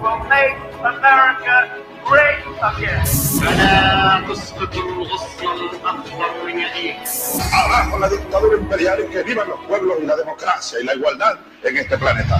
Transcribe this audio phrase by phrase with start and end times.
[0.00, 3.04] will make America great again.
[7.52, 11.98] Abajo la dictadura imperial que vivan los pueblos y la democracia y la igualdad este
[11.98, 12.36] planeta.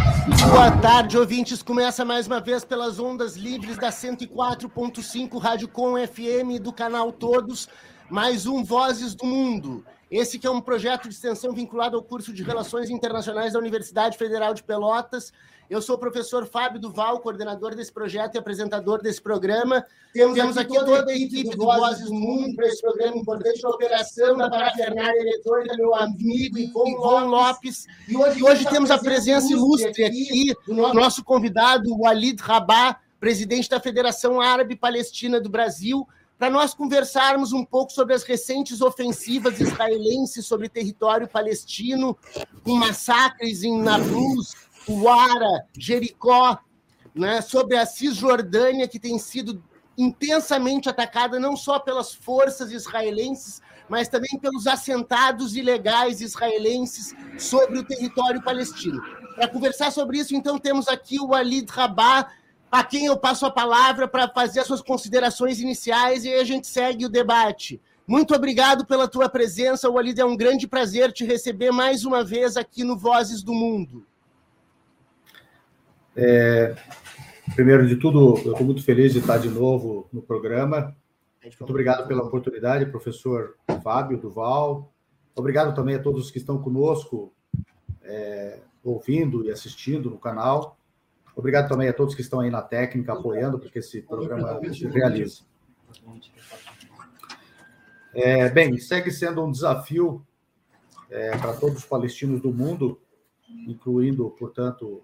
[0.51, 1.62] Boa tarde, ouvintes.
[1.62, 7.69] Começa mais uma vez pelas ondas livres da 104.5 Rádio Com FM do canal Todos,
[8.08, 9.85] mais um Vozes do Mundo.
[10.11, 14.19] Esse que é um projeto de extensão vinculado ao curso de Relações Internacionais da Universidade
[14.19, 15.33] Federal de Pelotas.
[15.69, 19.87] Eu sou o professor Fábio Duval, coordenador desse projeto e apresentador desse programa.
[20.12, 23.69] Temos, Temos aqui toda a equipe do Vozes do Mundo para esse programa importante, a
[23.69, 27.87] operação da parafernália eletrônica, meu amigo Ivon Lopes.
[28.09, 33.69] E hoje, e hoje temos a presença ilustre aqui do nosso convidado, Walid Rabah, presidente
[33.70, 36.05] da Federação Árabe Palestina do Brasil,
[36.41, 42.17] para nós conversarmos um pouco sobre as recentes ofensivas israelenses sobre território palestino,
[42.65, 44.55] com massacres em Nablus,
[44.89, 46.59] Uara, Jericó,
[47.15, 49.62] né, sobre a Cisjordânia, que tem sido
[49.98, 57.84] intensamente atacada não só pelas forças israelenses, mas também pelos assentados ilegais israelenses sobre o
[57.84, 59.03] território palestino.
[59.34, 62.31] Para conversar sobre isso, então, temos aqui o Walid Rabah,
[62.71, 66.67] a quem eu passo a palavra para fazer as suas considerações iniciais e a gente
[66.67, 67.81] segue o debate.
[68.07, 70.21] Muito obrigado pela tua presença, Walid.
[70.21, 74.05] É um grande prazer te receber mais uma vez aqui no Vozes do Mundo.
[76.17, 76.75] É,
[77.55, 80.95] primeiro de tudo, eu estou muito feliz de estar de novo no programa.
[81.43, 84.93] Muito obrigado pela oportunidade, professor Fábio Duval.
[85.35, 87.33] Obrigado também a todos que estão conosco,
[88.03, 90.77] é, ouvindo e assistindo no canal.
[91.34, 95.42] Obrigado também a todos que estão aí na técnica apoiando, porque esse programa se realiza.
[98.12, 100.27] É, bem, segue sendo um desafio
[101.08, 103.01] é, para todos os palestinos do mundo,
[103.67, 105.03] incluindo, portanto,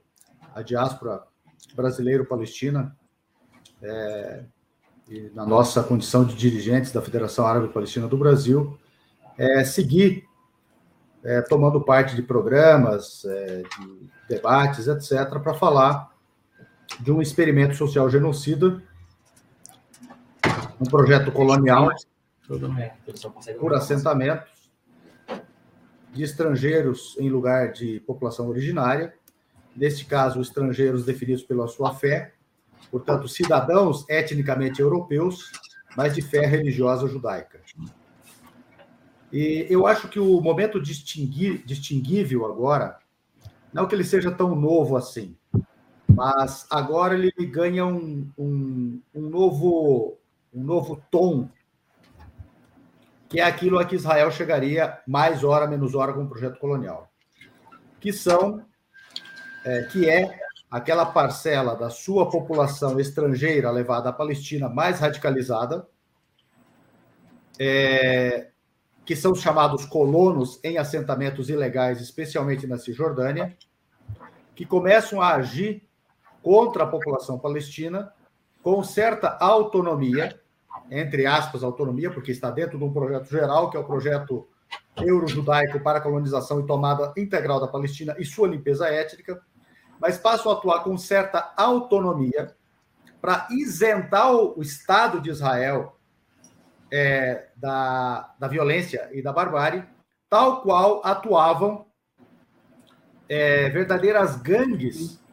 [0.55, 1.23] a diáspora
[1.75, 2.97] brasileiro-palestina,
[3.83, 4.45] é,
[5.09, 8.77] e na nossa condição de dirigentes da Federação Árabe Palestina do Brasil,
[9.39, 10.25] é, seguir
[11.23, 16.16] é, tomando parte de programas, é, de debates, etc., para falar
[17.01, 18.83] de um experimento social genocida,
[20.81, 21.91] um projeto colonial
[23.59, 24.71] por assentamentos
[26.13, 29.15] de estrangeiros em lugar de população originária,
[29.75, 32.33] neste caso, estrangeiros definidos pela sua fé,
[32.91, 35.53] portanto, cidadãos etnicamente europeus,
[35.97, 37.61] mas de fé religiosa judaica.
[39.33, 42.99] E eu acho que o momento distinguível agora,
[43.73, 45.37] não que ele seja tão novo assim,
[46.17, 50.17] mas agora ele ganha um, um, um novo,
[50.53, 51.47] um novo tom,
[53.29, 57.13] que é aquilo a que Israel chegaria mais hora, menos hora com o projeto colonial,
[58.01, 58.65] que são
[59.63, 60.41] é, que é
[60.71, 65.87] aquela parcela da sua população estrangeira levada à Palestina mais radicalizada,
[67.59, 68.49] é,
[69.05, 73.55] que são chamados colonos em assentamentos ilegais, especialmente na Cisjordânia,
[74.55, 75.86] que começam a agir
[76.47, 78.13] contra a população palestina
[78.63, 80.41] com certa autonomia,
[80.89, 84.47] entre aspas, autonomia, porque está dentro de um projeto geral, que é o projeto
[84.97, 89.43] euro-judaico para a colonização e tomada integral da Palestina e sua limpeza étnica,
[90.01, 92.55] mas passam a atuar com certa autonomia
[93.21, 95.99] para isentar o Estado de Israel
[96.93, 99.85] é, da, da violência e da barbárie,
[100.31, 101.87] tal qual atuavam
[103.29, 105.26] é, verdadeiras gangues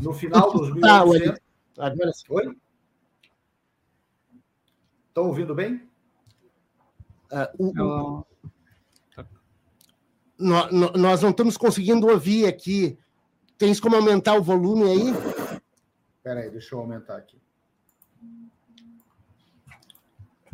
[0.00, 1.40] no final dos 1800.
[1.74, 1.84] Tá,
[2.30, 2.56] Oi?
[5.08, 5.88] Estão ouvindo bem?
[7.30, 8.26] Uh, o,
[10.38, 12.98] nós não estamos conseguindo ouvir aqui
[13.58, 15.10] Tens como aumentar o volume aí?
[16.16, 17.42] Espera aí, deixa eu aumentar aqui.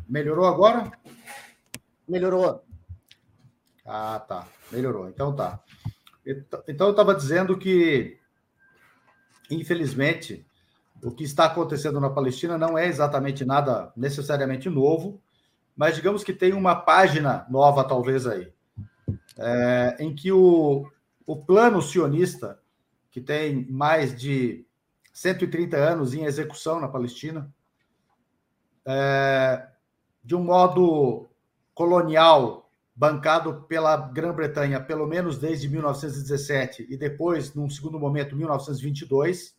[0.08, 0.90] Melhorou agora?
[2.08, 2.64] Melhorou.
[3.84, 4.48] Ah, tá.
[4.72, 5.06] Melhorou.
[5.06, 5.62] Então tá.
[6.66, 8.18] Então eu estava dizendo que,
[9.50, 10.46] infelizmente,
[11.02, 15.20] o que está acontecendo na Palestina não é exatamente nada necessariamente novo,
[15.76, 18.52] mas digamos que tem uma página nova, talvez aí,
[19.36, 20.90] é, em que o,
[21.26, 22.58] o plano sionista
[23.10, 24.66] que tem mais de
[25.12, 27.52] 130 anos em execução na Palestina,
[28.84, 29.68] é,
[30.24, 31.28] de um modo
[31.74, 32.63] colonial,
[32.94, 39.56] bancado pela Grã-Bretanha, pelo menos desde 1917 e depois, num segundo momento, 1922,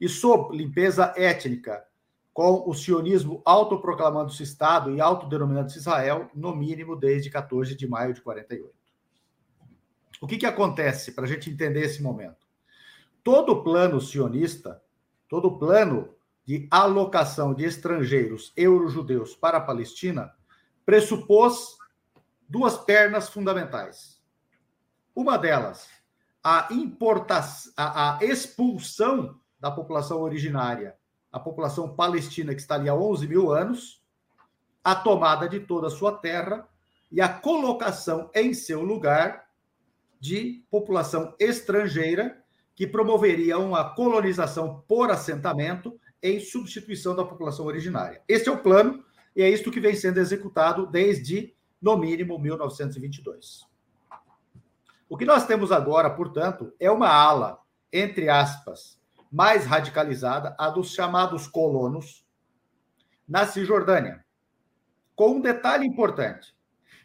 [0.00, 1.84] e sob limpeza étnica,
[2.32, 8.22] com o sionismo autoproclamando-se Estado e autodenominando-se Israel, no mínimo desde 14 de maio de
[8.22, 8.72] 48.
[10.22, 12.50] O que, que acontece para a gente entender esse momento?
[13.22, 14.82] todo plano sionista
[15.28, 16.14] todo plano
[16.44, 20.32] de alocação de estrangeiros euro-judeus para a Palestina
[20.84, 21.76] pressupôs
[22.50, 24.20] duas pernas fundamentais.
[25.14, 25.88] Uma delas,
[26.42, 30.96] a importação, a, a expulsão da população originária,
[31.30, 34.02] a população palestina que está ali há 11 mil anos,
[34.82, 36.68] a tomada de toda a sua terra
[37.12, 39.48] e a colocação em seu lugar
[40.18, 42.42] de população estrangeira
[42.74, 48.22] que promoveria uma colonização por assentamento em substituição da população originária.
[48.26, 49.04] Este é o plano
[49.36, 53.66] e é isto que vem sendo executado desde, no mínimo, 1922.
[55.08, 57.58] O que nós temos agora, portanto, é uma ala,
[57.92, 59.00] entre aspas,
[59.30, 62.26] mais radicalizada, a dos chamados colonos,
[63.26, 64.22] na Cisjordânia.
[65.14, 66.54] Com um detalhe importante: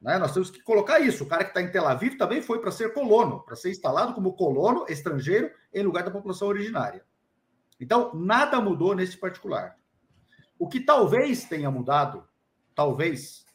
[0.01, 0.18] né?
[0.18, 1.24] Nós temos que colocar isso.
[1.24, 4.13] O cara que está em Tel Aviv também foi para ser colono, para ser instalado
[4.13, 7.04] como colono estrangeiro em lugar da população originária.
[7.80, 9.77] Então, nada mudou nesse particular.
[10.57, 12.25] O que talvez tenha mudado,
[12.75, 13.45] talvez,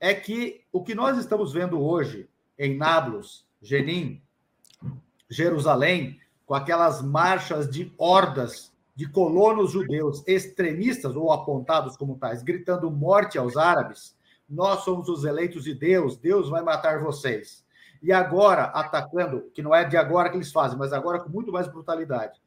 [0.00, 2.28] é que o que nós estamos vendo hoje
[2.58, 4.22] em Nablus, Jenin,
[5.28, 12.90] Jerusalém, com aquelas marchas de hordas de colonos judeus extremistas ou apontados como tais, gritando
[12.90, 14.16] morte aos árabes,
[14.48, 17.64] nós somos os eleitos de Deus, Deus vai matar vocês.
[18.02, 21.50] E agora, atacando, que não é de agora que eles fazem, mas agora com muito
[21.50, 22.40] mais brutalidade,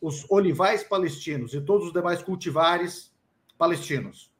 [0.00, 3.12] os olivais palestinos e todos os demais cultivares
[3.58, 4.30] palestinos,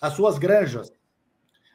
[0.00, 0.92] as suas granjas,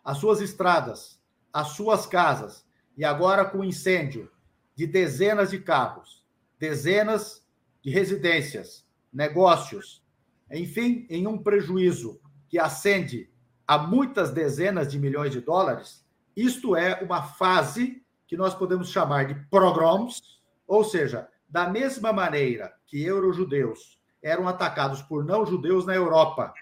[0.03, 1.19] as suas estradas,
[1.51, 2.65] as suas casas,
[2.97, 4.29] e agora com incêndio
[4.75, 6.23] de dezenas de carros,
[6.59, 7.45] dezenas
[7.81, 10.03] de residências, negócios,
[10.51, 13.29] enfim, em um prejuízo que ascende
[13.67, 16.05] a muitas dezenas de milhões de dólares,
[16.35, 22.73] isto é uma fase que nós podemos chamar de pogroms, ou seja, da mesma maneira
[22.87, 26.53] que eurojudeus eram atacados por não-judeus na Europa,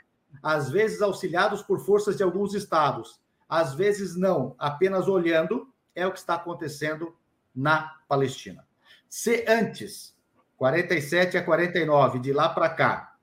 [0.41, 6.11] às vezes auxiliados por forças de alguns estados, às vezes não, apenas olhando, é o
[6.11, 7.15] que está acontecendo
[7.55, 8.65] na Palestina.
[9.09, 10.15] Se antes
[10.61, 13.15] 47 a 49, de lá para cá.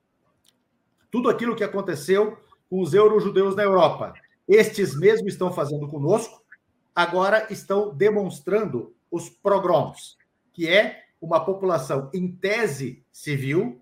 [1.09, 2.37] Tudo aquilo que aconteceu
[2.69, 4.11] com os eurojudeus na Europa,
[4.45, 6.43] estes mesmos estão fazendo conosco,
[6.93, 10.17] agora estão demonstrando os pogroms,
[10.51, 13.81] que é uma população em tese civil,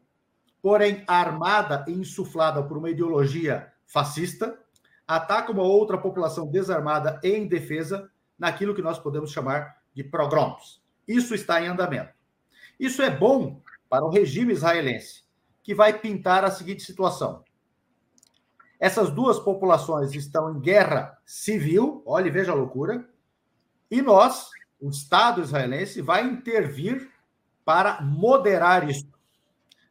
[0.61, 4.55] porém armada e insuflada por uma ideologia fascista,
[5.07, 8.07] ataca uma outra população desarmada e indefesa
[8.37, 10.79] naquilo que nós podemos chamar de pogroms.
[11.07, 12.13] Isso está em andamento.
[12.79, 13.59] Isso é bom
[13.89, 15.23] para o regime israelense,
[15.63, 17.43] que vai pintar a seguinte situação.
[18.79, 23.09] Essas duas populações estão em guerra civil, olhe, veja a loucura,
[23.89, 27.11] e nós, o Estado israelense, vai intervir
[27.65, 29.07] para moderar isso.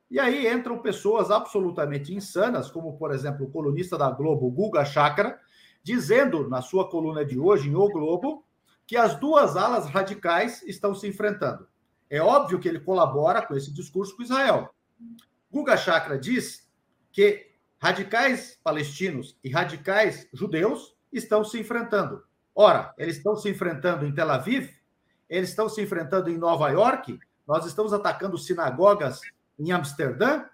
[0.08, 5.41] E aí entram pessoas absolutamente insanas, como, por exemplo, o colunista da Globo, Guga Chakra,
[5.82, 8.45] dizendo na sua coluna de hoje, em O Globo,
[8.87, 11.67] que as duas alas radicais estão se enfrentando.
[12.08, 14.72] É óbvio que ele colabora com esse discurso com Israel.
[15.51, 16.70] Guga Chakra diz
[17.10, 22.22] que radicais palestinos e radicais judeus estão se enfrentando.
[22.55, 24.70] Ora, eles estão se enfrentando em Tel Aviv,
[25.29, 29.20] eles estão se enfrentando em Nova York, nós estamos atacando sinagogas
[29.58, 30.44] em Amsterdã.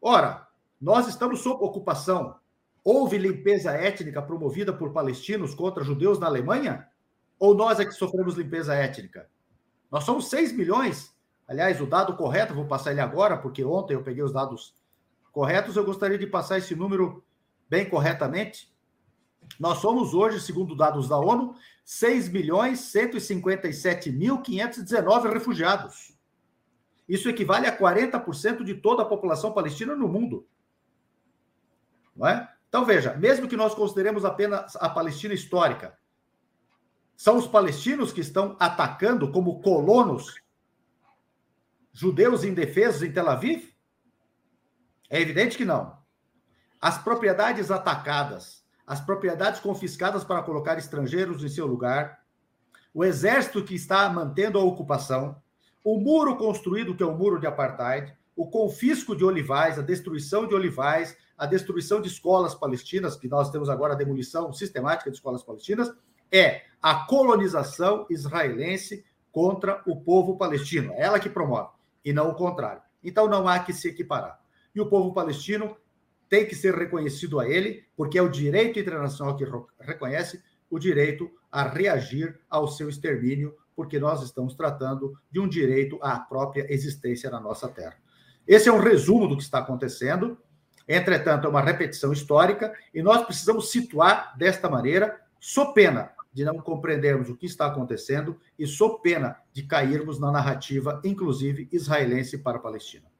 [0.00, 0.46] Ora,
[0.80, 2.36] nós estamos sob ocupação.
[2.82, 6.88] Houve limpeza étnica promovida por palestinos contra judeus na Alemanha?
[7.40, 9.26] Ou nós é que sofremos limpeza étnica?
[9.90, 11.16] Nós somos 6 milhões.
[11.48, 14.76] Aliás, o dado correto, vou passar ele agora, porque ontem eu peguei os dados
[15.32, 17.24] corretos, eu gostaria de passar esse número
[17.68, 18.70] bem corretamente.
[19.58, 26.16] Nós somos hoje, segundo dados da ONU, 6 milhões 157 mil 519 refugiados.
[27.08, 30.46] Isso equivale a 40% de toda a população palestina no mundo.
[32.14, 32.48] Não é?
[32.68, 35.98] Então, veja, mesmo que nós consideremos apenas a Palestina histórica,
[37.20, 40.40] são os palestinos que estão atacando como colonos
[41.92, 43.74] judeus indefesos em Tel Aviv?
[45.10, 45.98] É evidente que não.
[46.80, 52.24] As propriedades atacadas, as propriedades confiscadas para colocar estrangeiros em seu lugar,
[52.94, 55.36] o exército que está mantendo a ocupação,
[55.84, 60.48] o muro construído, que é o muro de apartheid, o confisco de olivais, a destruição
[60.48, 65.18] de olivais, a destruição de escolas palestinas, que nós temos agora a demolição sistemática de
[65.18, 65.92] escolas palestinas,
[66.32, 70.92] é a colonização israelense contra o povo palestino.
[70.94, 71.70] É ela que promove,
[72.04, 72.82] e não o contrário.
[73.02, 74.40] Então não há que se equiparar.
[74.74, 75.76] E o povo palestino
[76.28, 79.44] tem que ser reconhecido a ele, porque é o direito internacional que
[79.80, 85.98] reconhece o direito a reagir ao seu extermínio, porque nós estamos tratando de um direito
[86.00, 87.96] à própria existência na nossa terra.
[88.46, 90.38] Esse é um resumo do que está acontecendo.
[90.86, 96.58] Entretanto, é uma repetição histórica e nós precisamos situar desta maneira, so pena de não
[96.58, 102.58] compreendermos o que está acontecendo e so pena de cairmos na narrativa, inclusive israelense para
[102.58, 103.10] a Palestina.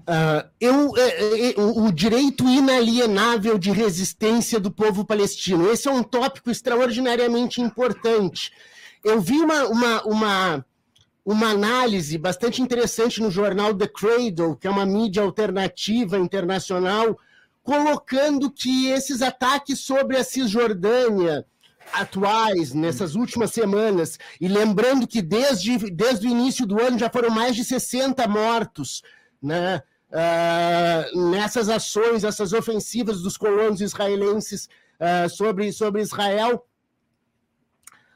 [0.00, 5.70] Uh, eu, é, é, o direito inalienável de resistência do povo palestino.
[5.70, 8.50] Esse é um tópico extraordinariamente importante.
[9.04, 10.66] Eu vi uma, uma, uma,
[11.24, 17.18] uma análise bastante interessante no jornal The Cradle, que é uma mídia alternativa internacional,
[17.62, 21.46] colocando que esses ataques sobre a Cisjordânia
[21.92, 27.30] atuais, nessas últimas semanas, e lembrando que desde, desde o início do ano já foram
[27.30, 29.02] mais de 60 mortos,
[29.42, 29.82] né?
[30.10, 36.66] Uh, nessas ações, essas ofensivas dos colonos israelenses uh, sobre, sobre Israel,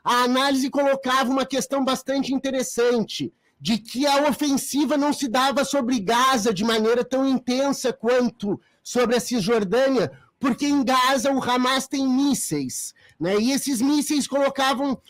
[0.02, 6.00] a análise colocava uma questão bastante interessante, de que a ofensiva não se dava sobre
[6.00, 12.06] Gaza de maneira tão intensa quanto sobre a Cisjordânia, porque em Gaza o Hamas tem
[12.06, 13.36] mísseis, né?
[13.40, 15.00] e esses mísseis colocavam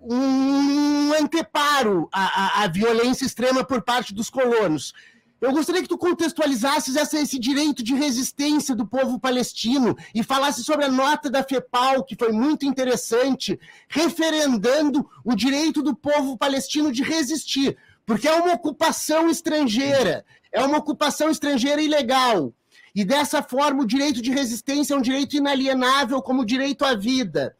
[0.00, 4.94] um anteparo à, à, à violência extrema por parte dos colonos.
[5.40, 10.64] Eu gostaria que tu contextualizasses essa, esse direito de resistência do povo palestino e falasse
[10.64, 13.58] sobre a nota da FEPAL, que foi muito interessante,
[13.88, 20.78] referendando o direito do povo palestino de resistir, porque é uma ocupação estrangeira, é uma
[20.78, 22.52] ocupação estrangeira ilegal.
[22.98, 26.96] E dessa forma, o direito de resistência é um direito inalienável, como o direito à
[26.96, 27.56] vida.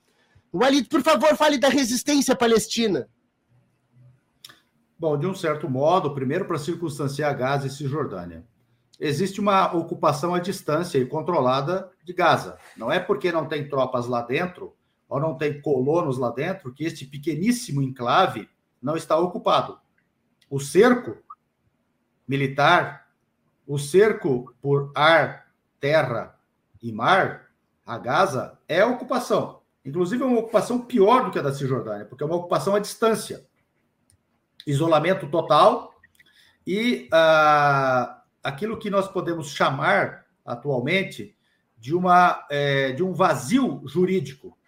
[0.53, 3.09] Walid, por favor, fale da resistência palestina.
[4.99, 8.45] Bom, de um certo modo, primeiro para circunstanciar Gaza e Cisjordânia.
[8.99, 12.59] Existe uma ocupação à distância e controlada de Gaza.
[12.77, 14.75] Não é porque não tem tropas lá dentro,
[15.09, 18.49] ou não tem colonos lá dentro, que este pequeníssimo enclave
[18.83, 19.79] não está ocupado.
[20.51, 21.17] O cerco
[22.27, 23.08] militar,
[23.69, 26.35] o cerco por ar, terra
[26.83, 27.51] e mar
[27.87, 29.61] a Gaza é ocupação.
[29.85, 32.79] Inclusive, é uma ocupação pior do que a da Cisjordânia, porque é uma ocupação à
[32.79, 33.47] distância
[34.67, 35.95] isolamento total
[36.67, 41.35] e uh, aquilo que nós podemos chamar atualmente
[41.79, 44.59] de, uma, é, de um vazio jurídico.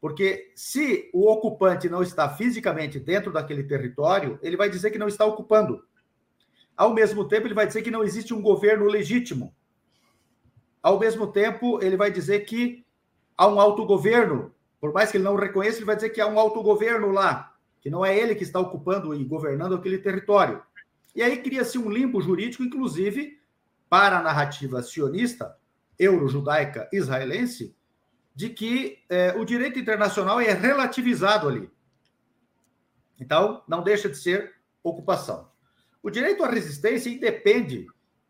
[0.00, 5.08] Porque se o ocupante não está fisicamente dentro daquele território, ele vai dizer que não
[5.08, 5.84] está ocupando.
[6.76, 9.54] Ao mesmo tempo, ele vai dizer que não existe um governo legítimo.
[10.82, 12.84] Ao mesmo tempo, ele vai dizer que
[13.36, 14.54] há um autogoverno.
[14.80, 17.56] Por mais que ele não reconheça, ele vai dizer que há um autogoverno lá
[17.86, 20.60] que não é ele que está ocupando e governando aquele território.
[21.14, 23.40] E aí cria-se um limbo jurídico, inclusive,
[23.88, 25.56] para a narrativa sionista,
[25.96, 27.76] euro-judaica israelense,
[28.34, 31.70] de que é, o direito internacional é relativizado ali.
[33.20, 35.48] Então, não deixa de ser ocupação.
[36.06, 37.84] O direito à resistência independe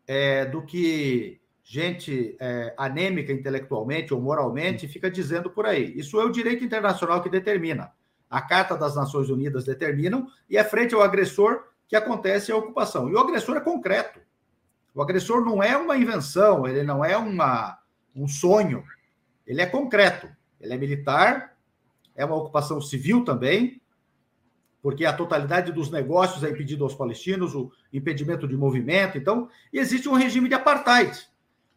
[0.07, 5.93] é, do que gente é, anêmica intelectualmente ou moralmente fica dizendo por aí.
[5.95, 7.91] Isso é o direito internacional que determina
[8.27, 13.07] a Carta das Nações Unidas determinam, e é frente ao agressor que acontece a ocupação.
[13.09, 14.19] E o agressor é concreto.
[14.95, 17.77] O agressor não é uma invenção, ele não é uma,
[18.15, 18.83] um sonho,
[19.45, 20.27] ele é concreto.
[20.59, 21.55] Ele é militar,
[22.15, 23.79] é uma ocupação civil também,
[24.81, 29.17] porque a totalidade dos negócios é impedido aos palestinos, o impedimento de movimento.
[29.17, 31.27] Então, existe um regime de apartheid,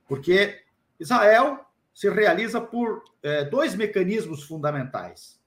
[0.06, 0.60] porque
[0.98, 1.60] Israel
[1.92, 5.40] se realiza por é, dois mecanismos fundamentais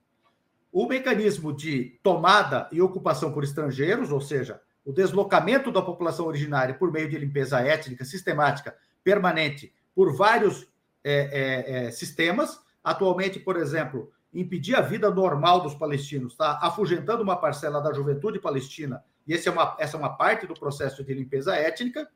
[0.73, 6.73] o mecanismo de tomada e ocupação por estrangeiros, ou seja, o deslocamento da população originária
[6.73, 10.67] por meio de limpeza étnica sistemática permanente por vários
[11.03, 12.59] é, é, é, sistemas.
[12.83, 18.39] Atualmente, por exemplo, impedir a vida normal dos palestinos, está afugentando uma parcela da juventude
[18.39, 22.09] palestina, e é uma, essa é uma parte do processo de limpeza étnica.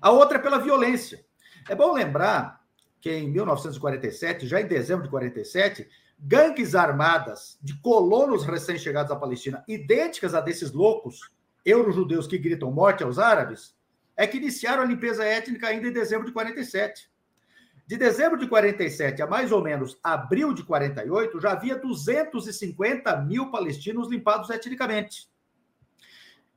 [0.00, 1.24] A outra é pela violência.
[1.68, 2.62] É bom lembrar
[3.00, 5.88] que em 1947, já em dezembro de 47,
[6.18, 11.30] gangues armadas de colonos recém-chegados à Palestina, idênticas a desses loucos
[11.64, 13.76] euro-judeus que gritam morte aos árabes,
[14.16, 17.10] é que iniciaram a limpeza étnica ainda em dezembro de 47.
[17.92, 23.50] De dezembro de 47 a mais ou menos abril de 48, já havia 250 mil
[23.50, 25.28] palestinos limpados etnicamente.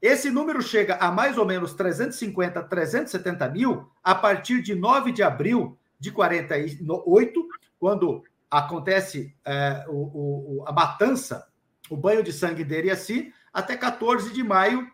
[0.02, 5.24] Esse número chega a mais ou menos 350, 370 mil a partir de 9 de
[5.24, 7.46] abril de 48,
[7.78, 11.50] quando acontece é, o, o, a matança,
[11.90, 14.90] o banho de sangue dele assim, até 14 de maio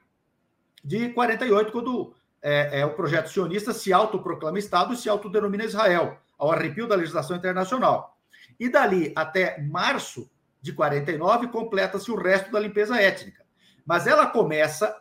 [0.84, 6.18] de 48, quando é, é, o projeto sionista se autoproclama Estado e se autodenomina Israel,
[6.42, 8.18] ao arrepio da legislação internacional.
[8.60, 10.28] E dali até março
[10.60, 13.46] de 49, completa-se o resto da limpeza étnica.
[13.86, 14.92] Mas ela começa,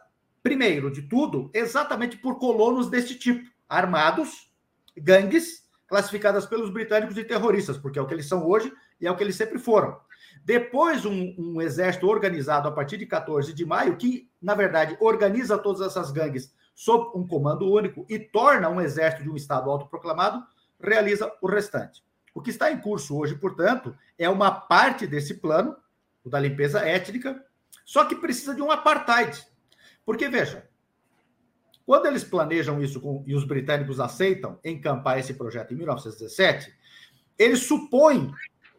[0.43, 4.53] primeiro de tudo, exatamente por colonos deste tipo, armados,
[4.95, 8.71] gangues, classificadas pelos britânicos de terroristas, porque é o que eles são hoje
[9.01, 9.99] e é o que eles sempre foram.
[10.45, 15.57] Depois, um, um, exército organizado a partir de 14 de maio, que, na verdade, organiza
[15.57, 20.45] todas essas gangues sob um comando único e torna um exército de um Estado autoproclamado,
[20.83, 22.03] realiza o restante.
[22.35, 25.77] O que está em curso hoje, portanto, é uma parte desse plano,
[26.25, 27.45] o da limpeza étnica,
[27.85, 29.45] só que precisa de um apartheid.
[30.05, 30.69] Porque, veja,
[31.85, 36.73] quando eles planejam isso com, e os britânicos aceitam encampar esse projeto em 1917,
[37.39, 38.33] eles supõem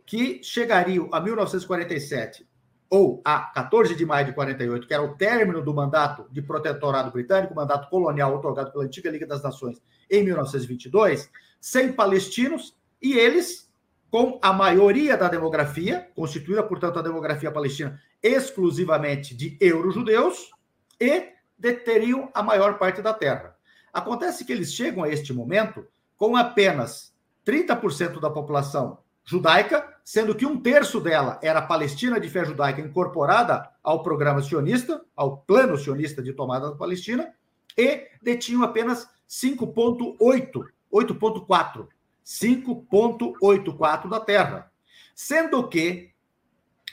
[0.06, 2.48] que chegariam a 1947
[2.92, 7.10] ou a 14 de maio de 48, que era o término do mandato de protetorado
[7.10, 11.32] britânico, mandato colonial otorgado pela antiga Liga das Nações em 1922,
[11.62, 13.72] sem palestinos e eles
[14.10, 20.52] com a maioria da demografia, constituída, portanto, a demografia palestina exclusivamente de euro-judeus
[21.00, 23.56] e deteriam a maior parte da terra.
[23.94, 30.46] Acontece que eles chegam a este momento com apenas 30% da população judaica, sendo que
[30.46, 36.22] um terço dela era palestina de fé judaica incorporada ao programa sionista, ao plano sionista
[36.22, 37.34] de tomada da Palestina,
[37.78, 41.88] e detinham apenas 5,8, 8,4,
[42.26, 44.72] 5,84 da terra.
[45.16, 46.12] Sendo que,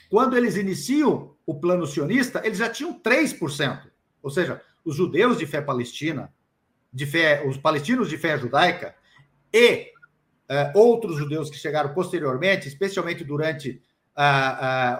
[0.09, 3.89] quando eles iniciam o plano sionista, eles já tinham 3%.
[4.21, 6.33] Ou seja, os judeus de fé palestina,
[6.91, 8.95] de fé, os palestinos de fé judaica
[9.53, 9.91] e
[10.73, 13.81] outros judeus que chegaram posteriormente, especialmente durante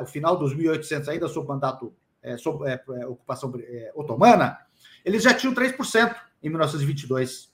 [0.01, 3.51] o final dos 1800, ainda sob mandato, eh, sob eh, ocupação
[3.93, 4.57] otomana,
[5.03, 7.51] eles já tinham 3% em 1922.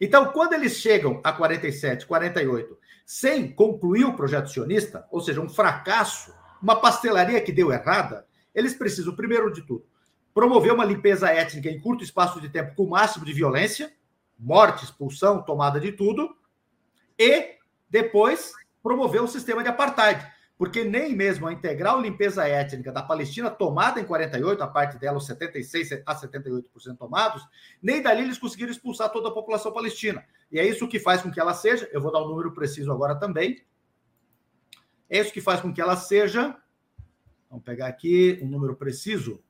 [0.00, 5.48] Então, quando eles chegam a 47, 48, sem concluir o projeto sionista, ou seja, um
[5.48, 9.84] fracasso, uma pastelaria que deu errada, eles precisam, primeiro de tudo,
[10.32, 13.92] promover uma limpeza étnica em curto espaço de tempo com o máximo de violência,
[14.38, 16.34] morte, expulsão, tomada de tudo,
[17.20, 17.58] e
[17.90, 18.50] depois
[18.82, 24.00] promover um sistema de apartheid, porque nem mesmo a integral limpeza étnica da Palestina tomada
[24.00, 27.46] em 48, a parte dela os 76 a 78% tomados,
[27.82, 30.24] nem dali eles conseguiram expulsar toda a população palestina.
[30.50, 32.90] E é isso que faz com que ela seja, eu vou dar um número preciso
[32.90, 33.62] agora também.
[35.10, 36.56] É isso que faz com que ela seja,
[37.50, 39.42] vamos pegar aqui um número preciso,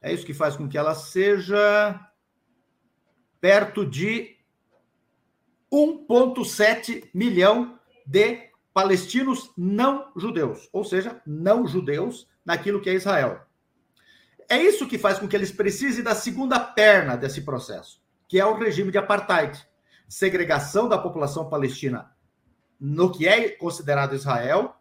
[0.00, 2.07] É isso que faz com que ela seja
[3.40, 4.36] perto de
[5.72, 13.42] 1,7 milhão de palestinos não judeus, ou seja, não judeus naquilo que é Israel.
[14.48, 18.46] É isso que faz com que eles precisem da segunda perna desse processo, que é
[18.46, 19.66] o regime de apartheid
[20.08, 22.10] segregação da população palestina
[22.80, 24.74] no que é considerado Israel,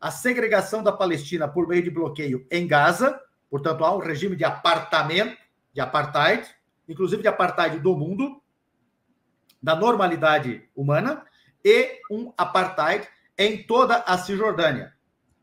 [0.00, 3.20] a segregação da Palestina por meio de bloqueio em Gaza
[3.50, 5.36] Portanto, há um regime de apartamento,
[5.74, 6.48] de apartheid,
[6.90, 8.42] inclusive de apartheid do mundo,
[9.62, 11.24] da normalidade humana,
[11.64, 13.06] e um apartheid
[13.38, 14.92] em toda a Cisjordânia.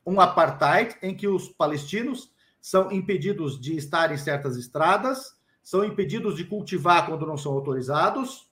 [0.05, 2.31] Um apartheid em que os palestinos
[2.62, 8.51] são impedidos de estar em certas estradas, são impedidos de cultivar quando não são autorizados,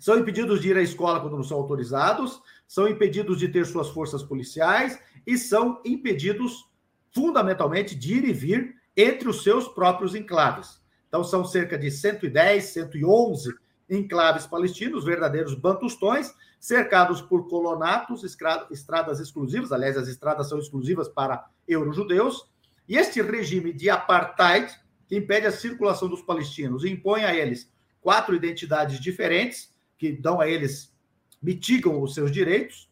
[0.00, 3.88] são impedidos de ir à escola quando não são autorizados, são impedidos de ter suas
[3.88, 6.68] forças policiais e são impedidos
[7.12, 10.81] fundamentalmente de ir e vir entre os seus próprios enclaves.
[11.12, 13.54] Então, são cerca de 110, 111
[13.90, 21.46] enclaves palestinos, verdadeiros bantustões, cercados por colonatos, estradas exclusivas, aliás, as estradas são exclusivas para
[21.68, 22.50] eurojudeus,
[22.88, 24.72] e este regime de apartheid,
[25.06, 27.70] que impede a circulação dos palestinos e impõe a eles
[28.00, 30.94] quatro identidades diferentes, que dão a eles,
[31.42, 32.88] mitigam os seus direitos,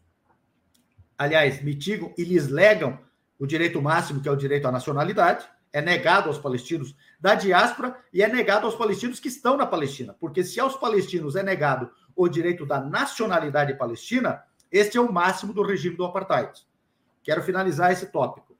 [1.17, 2.99] aliás, mitigam e lhes legam
[3.39, 7.97] o direito máximo, que é o direito à nacionalidade, é negado aos palestinos da diáspora
[8.13, 10.15] e é negado aos palestinos que estão na Palestina.
[10.19, 15.53] Porque se aos palestinos é negado o direito da nacionalidade palestina, este é o máximo
[15.53, 16.65] do regime do apartheid.
[17.23, 18.57] Quero finalizar esse tópico.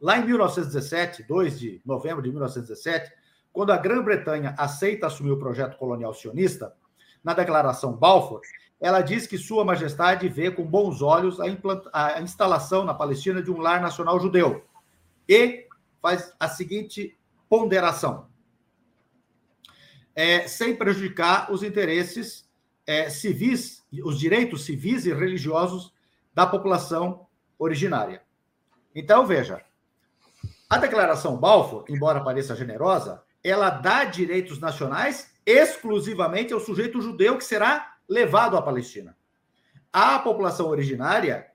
[0.00, 3.12] Lá em 1917, 2 de novembro de 1917,
[3.52, 6.74] quando a Grã-Bretanha aceita assumir o projeto colonial sionista,
[7.22, 8.40] na Declaração Balfour,
[8.80, 13.50] ela diz que Sua Majestade vê com bons olhos a, a instalação na Palestina de
[13.50, 14.64] um lar nacional judeu
[15.28, 15.66] e
[16.02, 17.16] faz a seguinte
[17.48, 18.26] ponderação:
[20.14, 22.50] é, sem prejudicar os interesses
[22.86, 25.94] é, civis, os direitos civis e religiosos
[26.34, 27.26] da população
[27.58, 28.22] originária.
[28.94, 29.64] Então, veja,
[30.68, 37.44] a Declaração Balfour, embora pareça generosa, ela dá direitos nacionais exclusivamente ao sujeito judeu que
[37.44, 39.16] será levado à Palestina.
[39.92, 41.46] À população originária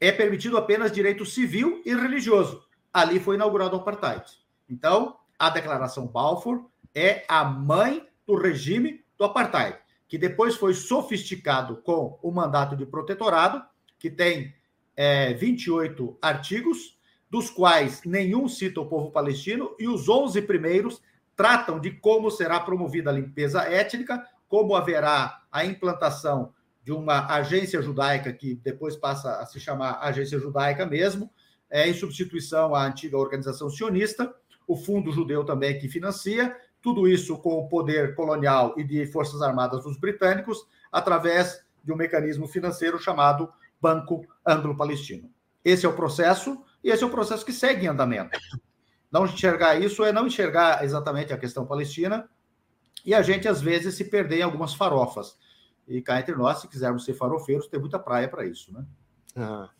[0.00, 2.67] é permitido apenas direito civil e religioso.
[2.92, 4.24] Ali foi inaugurado o apartheid.
[4.68, 11.76] Então, a Declaração Balfour é a mãe do regime do apartheid, que depois foi sofisticado
[11.78, 13.62] com o mandato de protetorado,
[13.98, 14.54] que tem
[14.96, 16.98] é, 28 artigos,
[17.30, 21.00] dos quais nenhum cita o povo palestino, e os 11 primeiros
[21.36, 27.82] tratam de como será promovida a limpeza étnica, como haverá a implantação de uma agência
[27.82, 31.30] judaica, que depois passa a se chamar Agência Judaica mesmo,
[31.70, 34.34] é, em substituição à antiga organização sionista,
[34.66, 39.42] o Fundo Judeu também que financia, tudo isso com o poder colonial e de forças
[39.42, 45.30] armadas dos britânicos, através de um mecanismo financeiro chamado Banco Anglo-Palestino.
[45.64, 48.38] Esse é o processo, e esse é o processo que segue em andamento.
[49.10, 52.28] Não enxergar isso é não enxergar exatamente a questão palestina,
[53.04, 55.38] e a gente, às vezes, se perder em algumas farofas.
[55.86, 58.84] E cá entre nós, se quisermos ser farofeiros, tem muita praia para isso, né?
[59.36, 59.70] Ah.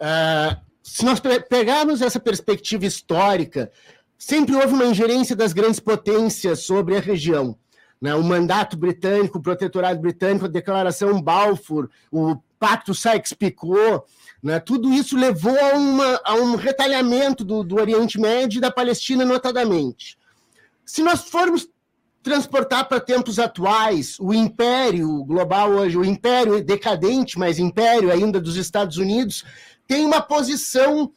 [0.00, 3.70] Ah, se nós pegarmos essa perspectiva histórica,
[4.18, 7.56] sempre houve uma ingerência das grandes potências sobre a região.
[8.00, 8.14] Né?
[8.14, 14.02] O mandato britânico, o protetorado britânico, a declaração Balfour, o Pacto Sykes-Picot,
[14.42, 14.58] né?
[14.58, 19.24] tudo isso levou a, uma, a um retalhamento do, do Oriente Médio e da Palestina,
[19.24, 20.18] notadamente.
[20.84, 21.68] Se nós formos
[22.22, 28.56] transportar para tempos atuais o império global hoje, o império decadente, mas império ainda dos
[28.56, 29.44] Estados Unidos,
[29.86, 31.12] tem uma posição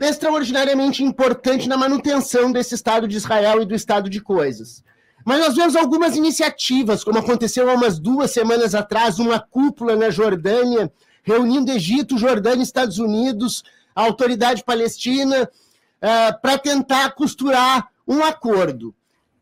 [0.00, 4.82] extraordinariamente importante na manutenção desse Estado de Israel e do Estado de coisas.
[5.24, 10.10] Mas nós vemos algumas iniciativas, como aconteceu há umas duas semanas atrás, uma cúpula na
[10.10, 13.62] Jordânia, reunindo Egito, Jordânia, Estados Unidos,
[13.96, 18.94] a autoridade palestina, uh, para tentar costurar um acordo.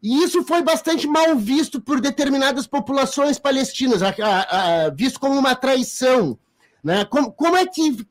[0.02, 5.38] E isso foi bastante mal visto por determinadas populações palestinas, a, a, a, visto como
[5.38, 6.38] uma traição.
[6.82, 7.04] Né?
[7.04, 8.04] Como, como é que.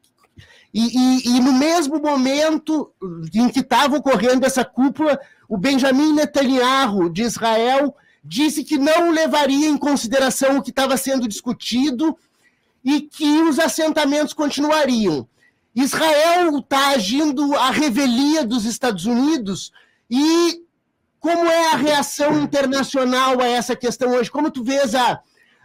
[0.74, 2.94] E, e, e, no mesmo momento
[3.34, 9.68] em que estava ocorrendo essa cúpula, o Benjamin Netanyahu, de Israel, disse que não levaria
[9.68, 12.18] em consideração o que estava sendo discutido
[12.84, 15.28] e que os assentamentos continuariam.
[15.76, 19.72] Israel está agindo à revelia dos Estados Unidos
[20.10, 20.62] e
[21.20, 24.32] como é a reação internacional a essa questão hoje?
[24.32, 25.22] Como tu vês a,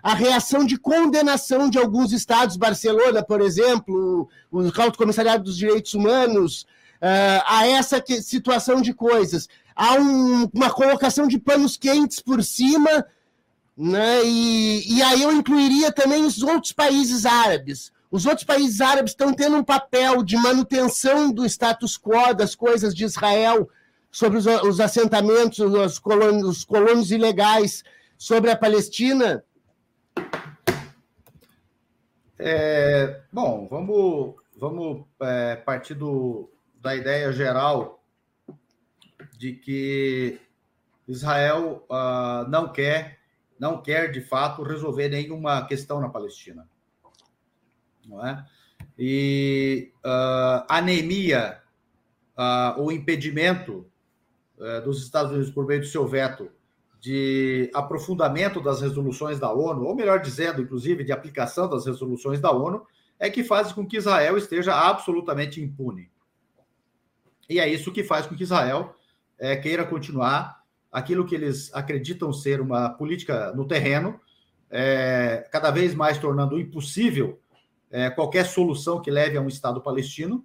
[0.07, 5.95] a reação de condenação de alguns estados, Barcelona, por exemplo, o Alto Comissariado dos Direitos
[5.95, 6.63] Humanos,
[7.03, 9.49] uh, a essa que, situação de coisas?
[9.75, 13.05] Há um, uma colocação de panos quentes por cima,
[13.77, 14.25] né?
[14.25, 17.91] e, e aí eu incluiria também os outros países árabes.
[18.09, 22.95] Os outros países árabes estão tendo um papel de manutenção do status quo das coisas
[22.95, 23.69] de Israel,
[24.09, 27.83] sobre os, os assentamentos, os colônios, os colônios ilegais
[28.17, 29.43] sobre a Palestina?
[32.39, 36.51] É, bom, vamos, vamos é, partir do,
[36.81, 38.03] da ideia geral
[39.39, 40.41] de que
[41.09, 43.19] Israel uh, não quer,
[43.59, 46.69] não quer de fato resolver nenhuma questão na Palestina,
[48.07, 48.45] não é?
[48.99, 51.63] E uh, anemia,
[52.37, 53.91] uh, o impedimento
[54.59, 56.51] é, dos Estados Unidos por meio do seu veto
[57.07, 62.51] de aprofundamento das resoluções da ONU, ou melhor dizendo, inclusive, de aplicação das resoluções da
[62.51, 62.85] ONU,
[63.17, 66.11] é que faz com que Israel esteja absolutamente impune.
[67.49, 68.93] E é isso que faz com que Israel
[69.39, 74.21] é, queira continuar aquilo que eles acreditam ser uma política no terreno,
[74.69, 77.39] é, cada vez mais tornando impossível
[77.89, 80.45] é, qualquer solução que leve a um Estado palestino,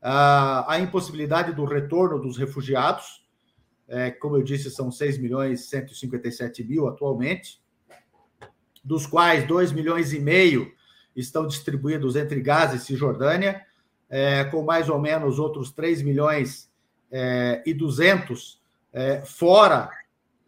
[0.00, 3.21] a, a impossibilidade do retorno dos refugiados,
[3.92, 7.62] é, como eu disse, são 6 milhões e 157 mil atualmente,
[8.82, 10.72] dos quais 2 milhões e meio
[11.14, 13.60] estão distribuídos entre Gaza e Cisjordânia,
[14.08, 16.70] é, com mais ou menos outros 3 milhões
[17.10, 18.62] é, e 200
[18.94, 19.90] é, fora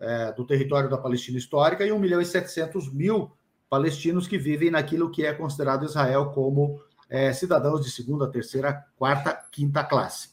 [0.01, 3.31] é, do território da Palestina histórica e 1 milhão e 700 mil
[3.69, 6.81] palestinos que vivem naquilo que é considerado Israel como
[7.11, 10.31] é, cidadãos de segunda, terceira, quarta, quinta classe.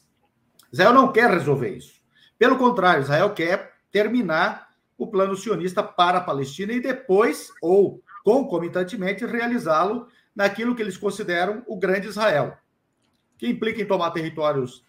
[0.72, 2.01] Israel não quer resolver isso.
[2.42, 9.24] Pelo contrário, Israel quer terminar o plano sionista para a Palestina e depois, ou concomitantemente,
[9.24, 12.56] realizá-lo naquilo que eles consideram o grande Israel,
[13.38, 14.84] que implica em tomar territórios,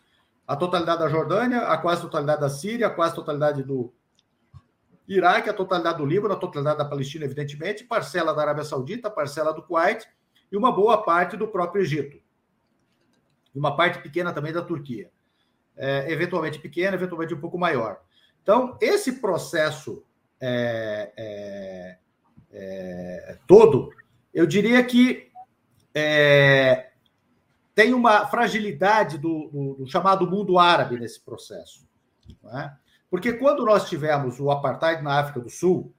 [0.48, 3.94] a totalidade da Jordânia, a quase totalidade da Síria, a quase totalidade do,
[5.08, 9.54] Iraque, a totalidade do Líbano, a totalidade da Palestina, evidentemente, parcela da Arábia Saudita, parcela
[9.54, 10.10] do Kuwait
[10.52, 12.18] e uma boa parte do próprio Egito.
[13.54, 15.13] E uma parte pequena também da Turquia.
[15.76, 18.00] É, eventualmente pequena, eventualmente um pouco maior.
[18.42, 20.04] Então, esse processo
[20.40, 21.98] é, é,
[22.52, 23.90] é todo,
[24.34, 25.32] eu diria que
[25.96, 26.92] é,
[27.76, 31.88] tem uma fragilidade do, do, do, chamado mundo árabe nesse processo.
[32.56, 32.72] É?
[33.10, 35.94] Porque quando nós tivemos o apartheid na África do Sul,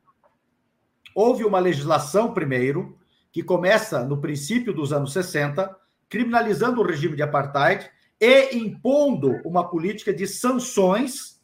[1.14, 2.98] houve uma legislação primeiro,
[3.32, 5.74] que começa no princípio dos anos 60,
[6.08, 11.40] criminalizando o regime de apartheid e impondo uma política de sanções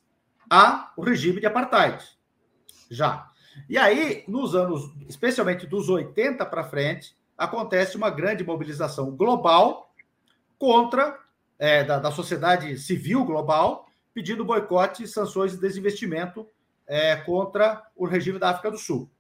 [0.49, 2.05] ao regime de apartheid.
[2.91, 3.31] Já.
[3.69, 9.95] E aí, nos anos, especialmente dos 80 para frente, acontece uma grande mobilização global
[10.59, 11.19] contra
[11.59, 16.47] é, da, da, sociedade civil global, pedindo boicote, sanções e desinvestimento
[16.87, 19.11] é, contra o regime da África do Sul.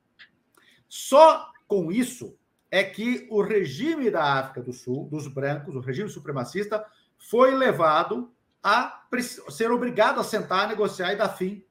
[0.89, 2.37] Só com isso
[2.71, 6.85] é que o regime da África do Sul, dos brancos, o regime supremacista,
[7.31, 9.07] foi levado a
[9.51, 11.65] ser obrigado a sentar, negociar e dar fim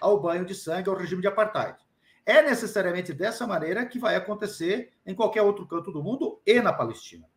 [0.00, 1.78] ao banho de sangue, ao regime de apartheid.
[2.26, 6.72] É necessariamente dessa maneira que vai acontecer em qualquer outro canto do mundo e na
[6.72, 7.28] Palestina.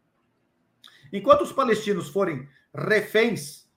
[1.14, 3.70] Enquanto os palestinos forem reféns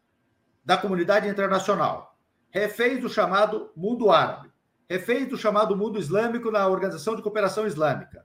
[0.65, 4.51] da comunidade internacional, reféns do chamado mundo árabe,
[4.89, 8.25] reféns do chamado mundo islâmico na Organização de Cooperação Islâmica,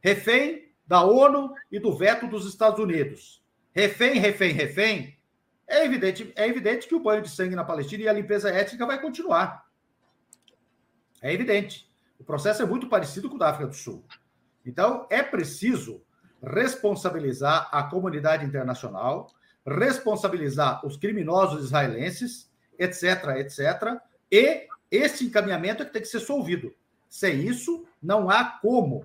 [0.00, 3.40] refém da ONU e do veto dos Estados Unidos,
[3.74, 5.16] refém, refém, refém,
[5.66, 8.84] é evidente, é evidente que o banho de sangue na Palestina e a limpeza étnica
[8.84, 9.64] vai continuar.
[11.22, 11.88] É evidente.
[12.18, 14.04] O processo é muito parecido com o da África do Sul.
[14.66, 16.02] Então, é preciso
[16.42, 19.30] responsabilizar a comunidade internacional,
[19.66, 26.74] responsabilizar os criminosos israelenses, etc., etc., e esse encaminhamento é que tem que ser solvido.
[27.08, 29.04] Sem isso, não há como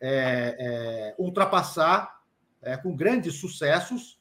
[0.00, 2.15] é, é, ultrapassar
[2.66, 4.20] é, com grandes sucessos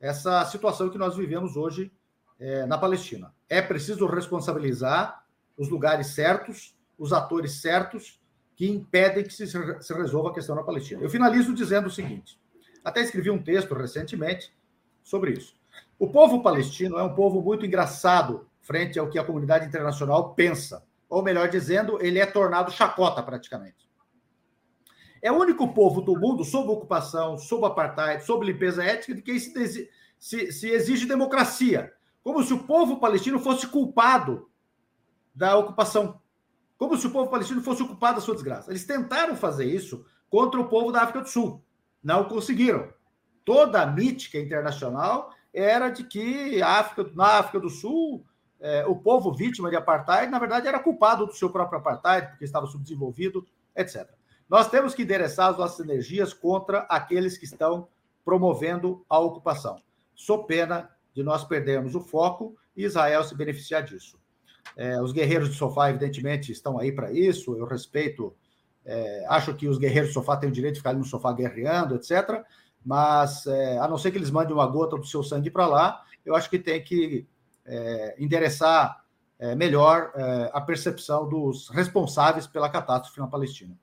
[0.00, 1.92] essa situação que nós vivemos hoje
[2.38, 3.34] é, na Palestina.
[3.48, 5.24] É preciso responsabilizar
[5.56, 8.20] os lugares certos, os atores certos,
[8.56, 11.02] que impedem que se, se resolva a questão na Palestina.
[11.02, 12.40] Eu finalizo dizendo o seguinte:
[12.84, 14.52] até escrevi um texto recentemente
[15.02, 15.56] sobre isso.
[15.98, 20.84] O povo palestino é um povo muito engraçado frente ao que a comunidade internacional pensa,
[21.08, 23.88] ou melhor dizendo, ele é tornado chacota praticamente.
[25.22, 29.38] É o único povo do mundo sob ocupação, sob apartheid, sob limpeza étnica de quem
[29.38, 34.50] se, se, se exige democracia, como se o povo palestino fosse culpado
[35.34, 36.20] da ocupação
[36.82, 38.72] como se o povo palestino fosse ocupado da sua desgraça.
[38.72, 41.64] Eles tentaram fazer isso contra o povo da África do Sul.
[42.02, 42.92] Não conseguiram.
[43.44, 48.26] Toda a mítica internacional era de que África, na África do Sul,
[48.58, 52.44] é, o povo vítima de apartheid, na verdade, era culpado do seu próprio apartheid, porque
[52.44, 54.10] estava subdesenvolvido, etc.
[54.52, 57.88] Nós temos que endereçar as nossas energias contra aqueles que estão
[58.22, 59.76] promovendo a ocupação.
[60.14, 64.20] Sou pena de nós perdermos o foco e Israel se beneficiar disso.
[64.76, 67.56] É, os guerreiros de sofá, evidentemente, estão aí para isso.
[67.56, 68.36] Eu respeito,
[68.84, 71.32] é, acho que os guerreiros de sofá têm o direito de ficar ali no sofá
[71.32, 72.44] guerreando, etc.
[72.84, 76.02] Mas, é, a não ser que eles mandem uma gota do seu sangue para lá,
[76.26, 77.26] eu acho que tem que
[77.64, 79.02] é, endereçar
[79.38, 83.74] é, melhor é, a percepção dos responsáveis pela catástrofe na Palestina.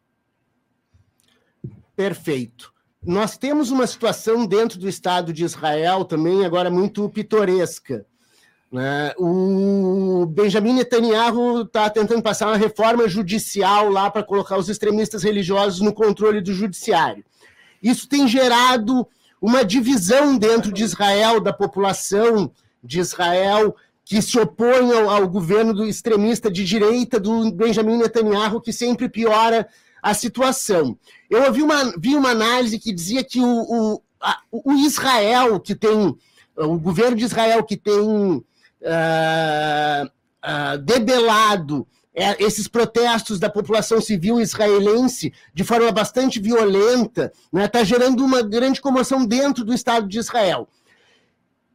[2.00, 2.72] Perfeito.
[3.06, 8.06] Nós temos uma situação dentro do Estado de Israel também agora muito pitoresca.
[8.72, 9.14] Né?
[9.18, 15.82] O Benjamin Netanyahu está tentando passar uma reforma judicial lá para colocar os extremistas religiosos
[15.82, 17.22] no controle do judiciário.
[17.84, 19.06] Isso tem gerado
[19.42, 22.50] uma divisão dentro de Israel, da população
[22.82, 28.62] de Israel, que se opõe ao, ao governo do extremista de direita do Benjamin Netanyahu,
[28.62, 29.68] que sempre piora
[30.02, 30.98] a situação.
[31.30, 35.76] Eu ouvi uma, vi uma análise que dizia que o, o, a, o Israel, que
[35.76, 36.16] tem,
[36.56, 38.44] o governo de Israel, que tem uh,
[40.06, 47.68] uh, debelado é, esses protestos da população civil israelense de forma bastante violenta, está né,
[47.68, 50.68] tá gerando uma grande comoção dentro do Estado de Israel.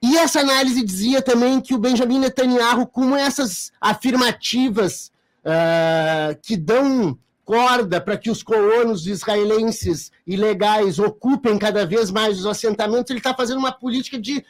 [0.03, 5.11] E essa análise dizia também que o Benjamin Netanyahu, com essas afirmativas
[5.41, 12.46] uh, que dão corda para que os colonos israelenses ilegais ocupem cada vez mais os
[12.46, 14.44] assentamentos, ele está fazendo uma política de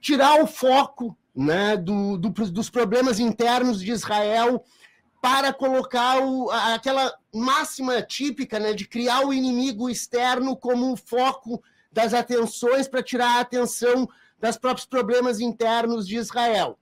[0.00, 4.64] tirar o foco né, do, do, dos problemas internos de Israel
[5.20, 12.12] para colocar o, aquela máxima típica né, de criar o inimigo externo como foco das
[12.12, 14.08] atenções para tirar a atenção
[14.40, 16.76] dos próprios problemas internos de Israel.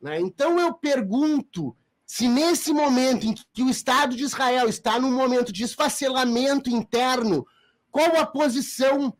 [0.00, 0.20] Né?
[0.20, 1.74] Então eu pergunto
[2.14, 7.46] Se nesse momento em que o Estado de Israel está num momento de esfacelamento interno,
[7.90, 9.16] qual a posição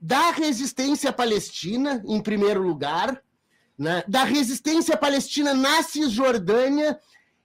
[0.00, 3.22] da resistência palestina, em primeiro lugar,
[3.78, 6.98] né, da resistência palestina na Cisjordânia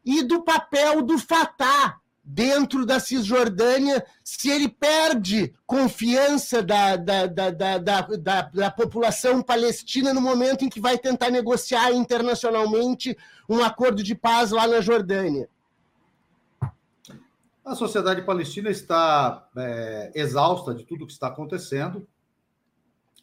[0.04, 7.50] e do papel do Fatah dentro da Cisjordânia, se ele perde confiança da, da, da,
[7.52, 14.04] da, da, da, população palestina no momento em que vai tentar negociar internacionalmente um acordo
[14.04, 15.50] de paz lá na Jordânia.
[17.64, 22.06] A sociedade palestina está é, exausta de tudo que está acontecendo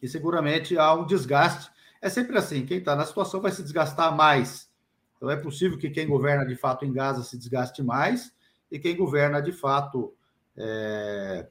[0.01, 1.69] e seguramente há um desgaste.
[2.01, 4.67] É sempre assim: quem está na situação vai se desgastar mais.
[5.15, 8.34] Então é possível que quem governa de fato em Gaza se desgaste mais
[8.71, 10.13] e quem governa de fato
[10.57, 11.47] é,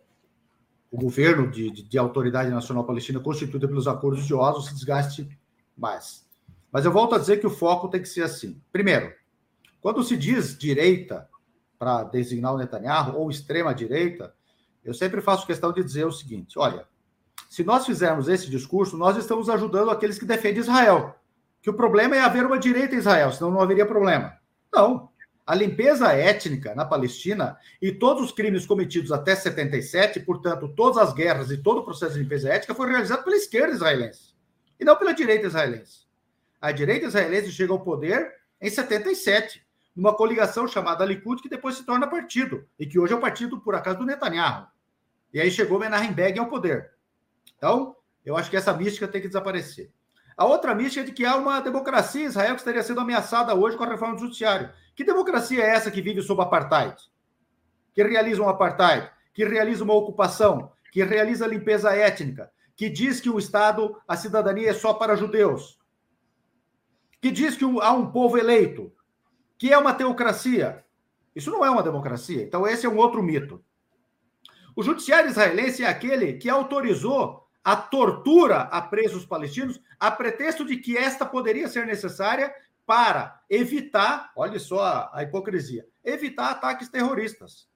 [0.91, 5.29] o governo de, de, de, autoridade nacional palestina constituída pelos acordos de Oslo se desgaste
[5.77, 6.25] mais.
[6.71, 8.61] Mas eu volto a dizer que o foco tem que ser assim.
[8.73, 9.13] Primeiro,
[9.81, 11.29] quando se diz direita
[11.79, 14.35] para designar o Netanyahu ou extrema direita,
[14.85, 16.87] eu sempre faço questão de dizer o seguinte: olha,
[17.49, 21.15] se nós fizermos esse discurso, nós estamos ajudando aqueles que defendem Israel.
[21.63, 24.37] Que o problema é haver uma direita em Israel, senão não haveria problema.
[24.73, 25.09] Não.
[25.47, 31.13] A limpeza étnica na Palestina e todos os crimes cometidos até 77, portanto, todas as
[31.13, 34.35] guerras e todo o processo de limpeza étnica foi realizado pela esquerda israelense
[34.81, 36.05] e não pela direita israelense.
[36.61, 39.63] A direita israelense chega ao poder em 77,
[39.95, 43.61] numa coligação chamada Likud, que depois se torna partido, e que hoje é o partido,
[43.61, 44.67] por acaso, do Netanyahu.
[45.33, 46.93] E aí chegou Menachem ao poder.
[47.57, 49.93] Então, eu acho que essa mística tem que desaparecer.
[50.37, 53.55] A outra mística é de que há uma democracia em Israel que estaria sendo ameaçada
[53.55, 54.71] hoje com a reforma do judiciário.
[54.95, 56.97] Que democracia é essa que vive sob apartheid?
[57.93, 63.31] Que realiza um apartheid, que realiza uma ocupação, que realiza limpeza étnica, que diz que
[63.31, 65.79] o Estado, a cidadania é só para judeus,
[67.21, 68.93] que diz que há um povo eleito,
[69.59, 70.85] que é uma teocracia.
[71.35, 72.43] Isso não é uma democracia.
[72.43, 73.65] Então, esse é um outro mito.
[74.77, 80.77] O judiciário israelense é aquele que autorizou a tortura a presos palestinos a pretexto de
[80.77, 82.55] que esta poderia ser necessária
[82.87, 87.69] para evitar, olha só a, hipocrisia, evitar ataques terroristas.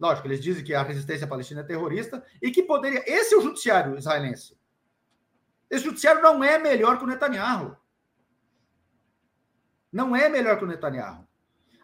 [0.00, 3.02] Lógico, eles dizem que a resistência palestina é terrorista e que poderia.
[3.06, 4.56] Esse é o judiciário israelense.
[5.68, 7.76] Esse judiciário não é melhor que o Netanyahu.
[9.92, 11.26] Não é melhor que o Netanyahu.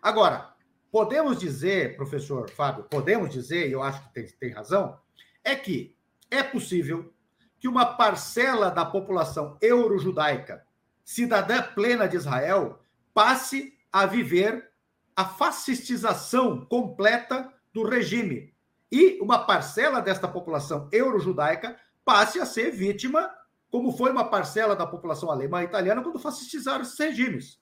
[0.00, 0.54] Agora,
[0.90, 4.98] podemos dizer, professor Fábio, podemos dizer, e eu acho que tem, tem razão,
[5.42, 5.96] é que
[6.30, 7.12] é possível
[7.58, 10.63] que uma parcela da população euro-judaica
[11.04, 12.80] cidadã plena de Israel,
[13.12, 14.70] passe a viver
[15.14, 18.52] a fascistização completa do regime.
[18.90, 23.30] E uma parcela desta população euro-judaica passe a ser vítima,
[23.70, 27.60] como foi uma parcela da população alemã e italiana quando fascistizaram esses regimes.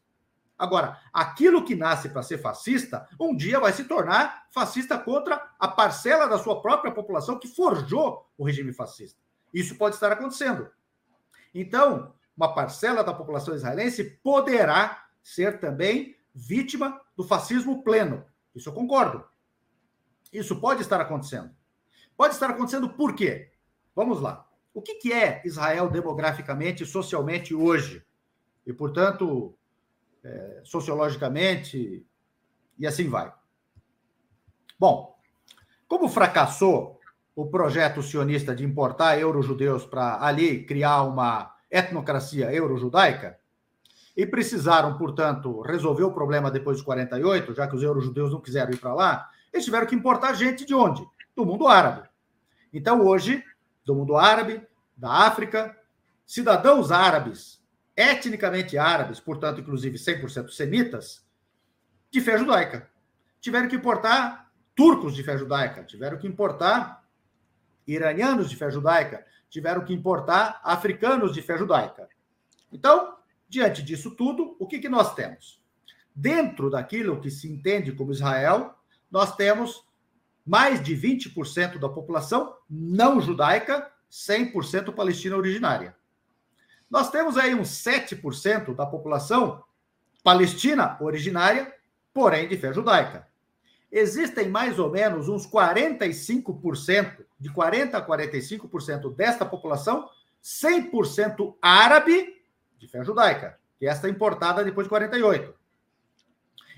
[0.58, 5.66] Agora, aquilo que nasce para ser fascista, um dia vai se tornar fascista contra a
[5.66, 9.20] parcela da sua própria população que forjou o regime fascista.
[9.52, 10.70] Isso pode estar acontecendo.
[11.54, 18.24] Então, uma parcela da população israelense poderá ser também vítima do fascismo pleno.
[18.54, 19.24] Isso eu concordo.
[20.32, 21.50] Isso pode estar acontecendo.
[22.16, 23.50] Pode estar acontecendo por quê?
[23.94, 24.48] Vamos lá.
[24.74, 28.04] O que, é Israel demograficamente e socialmente hoje?
[28.66, 29.54] E, portanto,
[30.24, 32.06] é, sociologicamente,
[32.78, 33.32] e assim vai.
[34.78, 35.18] Bom,
[35.86, 36.98] como fracassou
[37.34, 43.38] o projeto sionista de importar eurojudeus para ali criar uma etnocracia euro-judaica,
[44.14, 48.70] e precisaram, portanto, resolver o problema depois de 48, já que os euro-judeus não quiseram
[48.70, 51.02] ir para lá, eles tiveram que importar gente de onde?
[51.34, 52.06] Do mundo árabe.
[52.72, 53.42] Então, hoje,
[53.86, 54.62] do mundo árabe,
[54.94, 55.76] da África,
[56.26, 57.62] cidadãos árabes,
[57.96, 61.26] etnicamente árabes, portanto, inclusive 100% semitas,
[62.10, 62.88] de fé judaica.
[63.40, 67.02] Tiveram que importar turcos de fé judaica, tiveram que importar
[67.86, 72.08] iranianos de fé judaica, tiveram que importar africanos de fé judaica.
[72.72, 75.62] Então, diante disso tudo, o que, que nós temos?
[76.14, 78.74] Dentro daquilo que se entende como Israel,
[79.10, 79.86] nós temos
[80.44, 85.94] mais de 20% da população não judaica, 100% palestina originária.
[86.90, 89.62] Nós temos aí uns 7% da população
[90.24, 91.74] palestina originária,
[92.14, 93.30] porém de fé judaica
[93.92, 100.08] existem mais ou menos uns 45%, de 40% a 45% desta população,
[100.42, 102.42] 100% árabe
[102.78, 105.54] de fé judaica, que é esta importada depois de 48.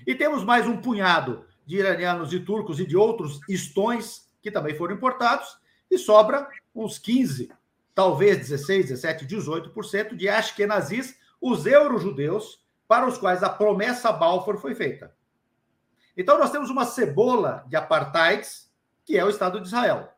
[0.05, 4.75] E temos mais um punhado de iranianos e turcos e de outros estões que também
[4.75, 5.57] foram importados,
[5.89, 7.51] e sobra uns 15,
[7.95, 14.75] talvez 16, 17, 18% de ashkenazis, os euro-judeus, para os quais a promessa Balfour foi
[14.75, 15.11] feita.
[16.15, 18.71] Então, nós temos uma cebola de apartheids,
[19.03, 20.09] que é o Estado de Israel.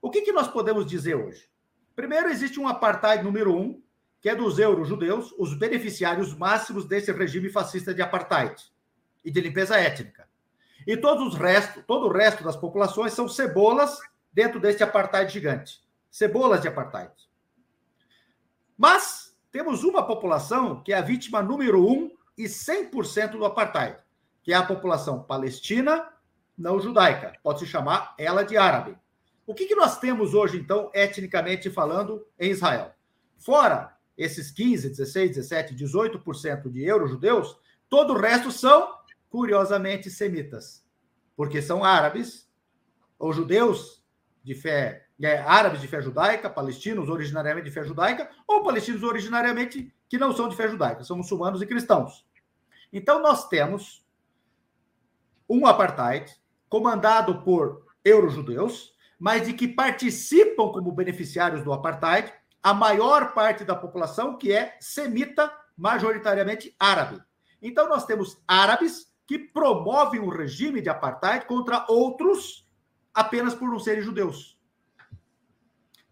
[0.00, 1.48] O que, que nós podemos dizer hoje?
[1.94, 3.82] Primeiro, existe um apartheid número um,
[4.20, 8.54] que é dos euro-judeus, os beneficiários máximos desse regime fascista de apartheid
[9.24, 10.28] e de limpeza étnica.
[10.86, 13.98] E todos os restos, todo o resto das populações são cebolas
[14.32, 15.80] dentro deste apartheid gigante.
[16.10, 17.12] Cebolas de apartheid.
[18.76, 23.98] Mas temos uma população que é a vítima número um e 100% do apartheid,
[24.44, 26.06] que é a população palestina
[26.56, 27.32] não judaica.
[27.42, 28.96] Pode se chamar ela de árabe.
[29.46, 32.92] O que, que nós temos hoje, então, etnicamente falando, em Israel?
[33.38, 38.94] Fora esses 15, 16, 17, 18% de euro-judeus, todo o resto são,
[39.28, 40.86] curiosamente, semitas.
[41.36, 42.48] Porque são árabes,
[43.18, 44.04] ou judeus
[44.42, 49.92] de fé, é, árabes de fé judaica, palestinos originariamente de fé judaica, ou palestinos originariamente
[50.08, 52.24] que não são de fé judaica, são muçulmanos e cristãos.
[52.92, 54.03] Então, nós temos
[55.54, 56.34] um apartheid
[56.68, 63.76] comandado por eurojudeus, mas de que participam como beneficiários do apartheid a maior parte da
[63.76, 67.22] população que é semita, majoritariamente árabe.
[67.62, 72.68] Então, nós temos árabes que promovem um regime de apartheid contra outros
[73.12, 74.58] apenas por não serem judeus.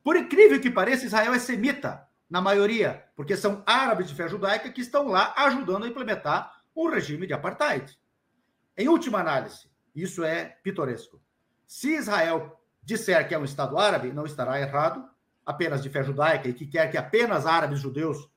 [0.05, 4.70] Por incrível que pareça, Israel é semita, na maioria, porque são árabes de fé judaica
[4.70, 7.99] que estão lá ajudando a implementar um regime de apartheid.
[8.77, 11.20] Em última análise, isso é pitoresco.
[11.66, 15.09] Se Israel disser que é um Estado árabe, não estará errado,
[15.45, 18.29] apenas de fé judaica e que quer que apenas árabes judeus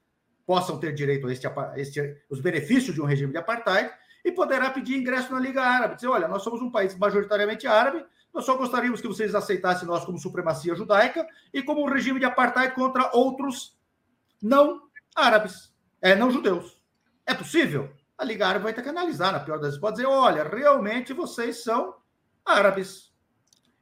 [0.45, 3.91] possam ter direito a este, este, os benefícios de um regime de apartheid
[4.23, 5.95] e poderá pedir ingresso na Liga Árabe.
[5.95, 10.03] Dizer, olha, nós somos um país majoritariamente árabe, nós só gostaríamos que vocês aceitassem nós
[10.03, 13.77] como supremacia judaica e como um regime de apartheid contra outros
[14.41, 14.81] não
[15.15, 16.81] árabes, é, não judeus.
[17.25, 17.89] É possível?
[18.17, 21.63] A Liga Árabe vai ter que analisar, na pior das pode dizer, olha, realmente vocês
[21.63, 21.95] são
[22.45, 23.13] árabes.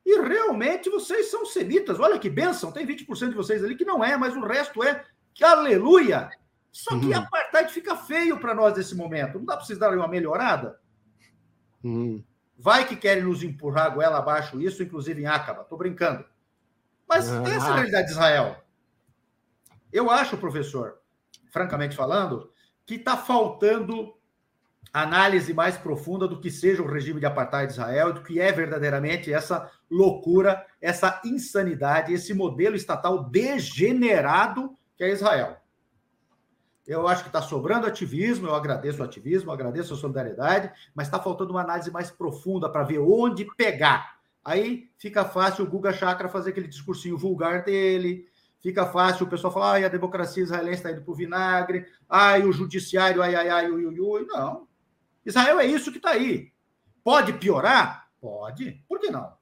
[0.06, 2.00] E realmente vocês são semitas.
[2.00, 5.06] Olha que bênção, tem 20% de vocês ali que não é, mas o resto é.
[5.34, 6.30] Que aleluia!
[6.72, 7.14] Só que uhum.
[7.14, 9.38] a apartheid fica feio para nós nesse momento.
[9.38, 10.80] Não dá para vocês darem uma melhorada?
[11.84, 12.24] Uhum.
[12.58, 15.62] Vai que querem nos empurrar a goela abaixo isso, inclusive em Acaba.
[15.62, 16.26] Estou brincando.
[17.08, 17.46] Mas uhum.
[17.46, 18.64] essa é a realidade de Israel.
[19.92, 21.00] Eu acho, professor,
[21.52, 22.52] francamente falando,
[22.86, 24.16] que está faltando
[24.92, 28.52] análise mais profunda do que seja o regime de apartheid de Israel, do que é
[28.52, 35.58] verdadeiramente essa loucura, essa insanidade, esse modelo estatal degenerado que é Israel.
[36.86, 41.18] Eu acho que está sobrando ativismo, eu agradeço o ativismo, agradeço a solidariedade, mas está
[41.18, 44.18] faltando uma análise mais profunda para ver onde pegar.
[44.44, 48.28] Aí fica fácil o Guga Chakra fazer aquele discursinho vulgar dele,
[48.60, 52.44] fica fácil o pessoal falar, ai, a democracia israelense está indo para o vinagre, ai,
[52.44, 54.26] o judiciário, ai, ai, ai, ui, ui, ui.
[54.26, 54.68] Não.
[55.26, 56.52] Israel é isso que está aí.
[57.04, 58.10] Pode piorar?
[58.20, 58.84] Pode.
[58.88, 59.34] Por que não?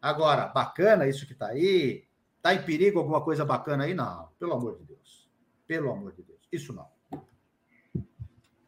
[0.00, 2.04] Agora, bacana isso que está aí?
[2.36, 3.94] Está em perigo alguma coisa bacana aí?
[3.94, 4.28] Não.
[4.38, 5.28] Pelo amor de Deus.
[5.66, 6.40] Pelo amor de Deus.
[6.50, 6.86] Isso não.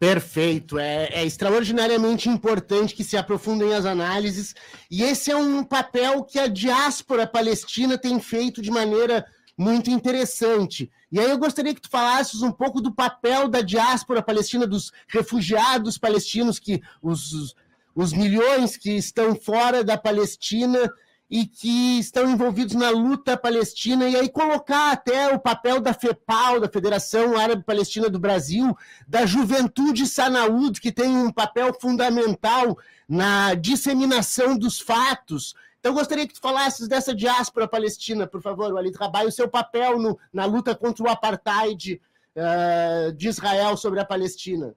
[0.03, 4.53] Perfeito, é, é, extraordinariamente importante que se aprofundem as análises,
[4.91, 9.25] e esse é um papel que a diáspora palestina tem feito de maneira
[9.57, 10.91] muito interessante.
[11.11, 14.93] E aí eu gostaria que tu falasses um pouco do papel da diáspora palestina, dos
[15.09, 17.55] refugiados palestinos, que os,
[17.95, 20.91] os milhões que estão fora da Palestina
[21.33, 26.61] e que estão envolvidos na luta palestina, e aí colocar até o papel da FEPAL,
[26.61, 28.77] da Federação Árabe Palestina do Brasil,
[29.09, 32.77] da Juventude Sanaúd, que tem um papel fundamental
[33.09, 35.55] na disseminação dos fatos.
[35.83, 39.99] Então, gostaria que tu falasses dessa diáspora palestina, por favor, Walid Rabai, o seu papel
[39.99, 42.01] no, na luta contra o apartheid
[42.37, 44.77] uh, de Israel sobre a Palestina.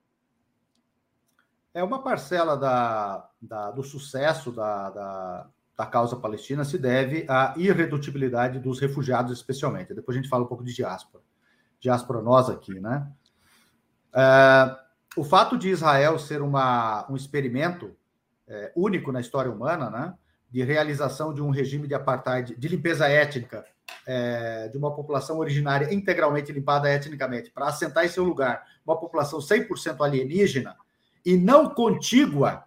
[1.75, 5.47] É uma parcela da, da do sucesso da, da
[5.77, 9.93] da causa palestina se deve à irredutibilidade dos refugiados, especialmente.
[9.93, 11.23] Depois a gente fala um pouco de diáspora.
[11.79, 13.11] Diáspora nós aqui, né?
[14.13, 14.77] É,
[15.17, 17.93] o fato de Israel ser uma, um experimento
[18.47, 20.13] é, único na história humana, né?
[20.49, 23.65] De realização de um regime de apartheid, de limpeza étnica,
[24.05, 29.39] é, de uma população originária integralmente limpada etnicamente, para assentar em seu lugar uma população
[29.39, 30.75] 100% alienígena
[31.25, 32.65] e não contígua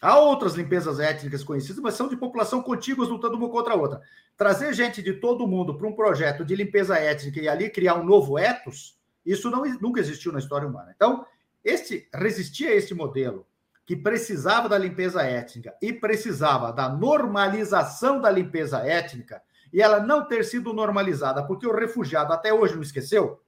[0.00, 4.00] Há outras limpezas étnicas conhecidas, mas são de população contíguas lutando uma contra a outra.
[4.34, 8.04] Trazer gente de todo mundo para um projeto de limpeza étnica e ali criar um
[8.04, 10.92] novo etos, isso não, nunca existiu na história humana.
[10.96, 11.26] Então,
[11.62, 13.46] este resistir a este modelo
[13.90, 20.28] que precisava da limpeza étnica e precisava da normalização da limpeza étnica e ela não
[20.28, 23.42] ter sido normalizada porque o refugiado até hoje não esqueceu,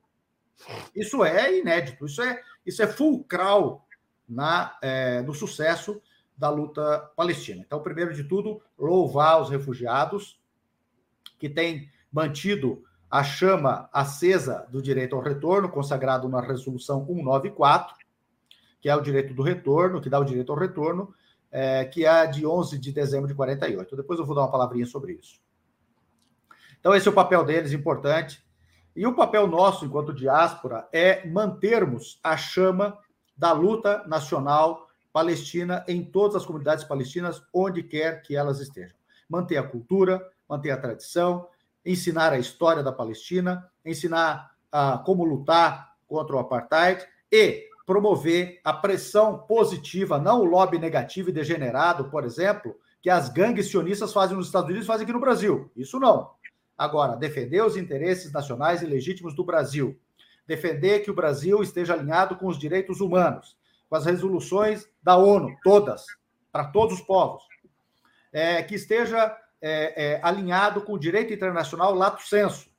[0.97, 3.87] isso é inédito, isso é Isso é fulcral
[4.29, 6.03] na, é, no sucesso
[6.37, 7.63] da luta palestina.
[7.65, 10.41] Então, primeiro de tudo, louvar os refugiados
[11.39, 18.02] que têm mantido a chama acesa do direito ao retorno, consagrado na Resolução 194,
[18.83, 21.15] que é o direito do retorno, que dá o direito ao retorno,
[21.53, 23.95] é, que é de 11 de dezembro de 48.
[23.95, 25.41] Depois eu vou dar uma palavrinha sobre isso.
[26.81, 28.45] Então, esse é o papel deles, importante.
[28.97, 32.99] E o papel nosso, enquanto diáspora, é mantermos a chama
[33.37, 38.97] da luta nacional palestina em todas as comunidades palestinas, onde quer que elas estejam.
[39.29, 41.47] Manter a cultura, manter a tradição,
[41.87, 48.73] ensinar a história da Palestina, ensinar a, como lutar contra o apartheid e promover a
[48.73, 54.37] pressão positiva, não o lobby negativo e degenerado, por exemplo, que as gangues sionistas fazem
[54.37, 55.71] nos Estados Unidos fazem aqui no Brasil.
[55.77, 56.31] Isso não.
[56.79, 59.99] Agora, defender os interesses nacionais e legítimos do Brasil,
[60.47, 63.57] defender que o Brasil esteja alinhado com os direitos humanos,
[63.89, 66.07] com as resoluções da ONU, todas,
[66.51, 67.43] para todos os povos,
[68.33, 72.71] é, que esteja é, é, alinhado com o direito internacional lato sensu,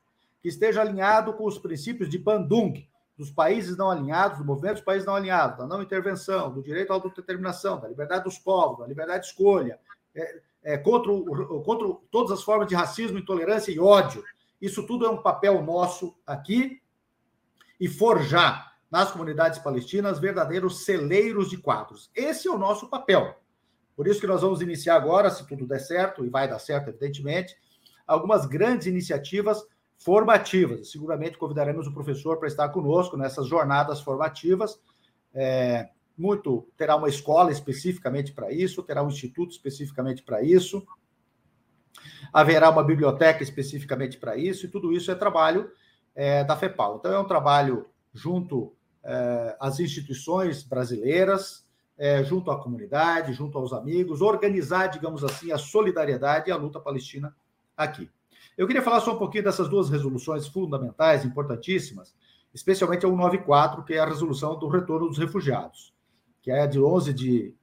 [0.41, 2.73] que esteja alinhado com os princípios de Bandung,
[3.17, 6.91] dos países não alinhados, do movimento dos países não alinhados, da não intervenção, do direito
[6.91, 9.79] à autodeterminação, da liberdade dos povos, da liberdade de escolha,
[10.15, 14.23] é, é, contra, o, contra todas as formas de racismo, intolerância e ódio.
[14.61, 16.81] Isso tudo é um papel nosso aqui
[17.79, 22.09] e forjar nas comunidades palestinas verdadeiros celeiros de quadros.
[22.15, 23.35] Esse é o nosso papel.
[23.95, 26.89] Por isso que nós vamos iniciar agora, se tudo der certo, e vai dar certo,
[26.89, 27.55] evidentemente,
[28.07, 29.63] algumas grandes iniciativas
[30.03, 30.91] formativas.
[30.91, 34.79] Seguramente convidaremos o professor para estar conosco nessas jornadas formativas.
[35.33, 40.85] É, muito terá uma escola especificamente para isso, terá um instituto especificamente para isso,
[42.31, 45.71] haverá uma biblioteca especificamente para isso, e tudo isso é trabalho
[46.15, 46.97] é, da FEPAL.
[46.97, 51.65] Então, é um trabalho junto é, às instituições brasileiras,
[51.97, 56.79] é, junto à comunidade, junto aos amigos, organizar, digamos assim, a solidariedade e a luta
[56.79, 57.35] palestina
[57.75, 58.09] aqui.
[58.57, 62.15] Eu queria falar só um pouquinho dessas duas resoluções fundamentais, importantíssimas,
[62.53, 65.93] especialmente a 194, que é a resolução do retorno dos refugiados,
[66.41, 67.55] que é de 11 de,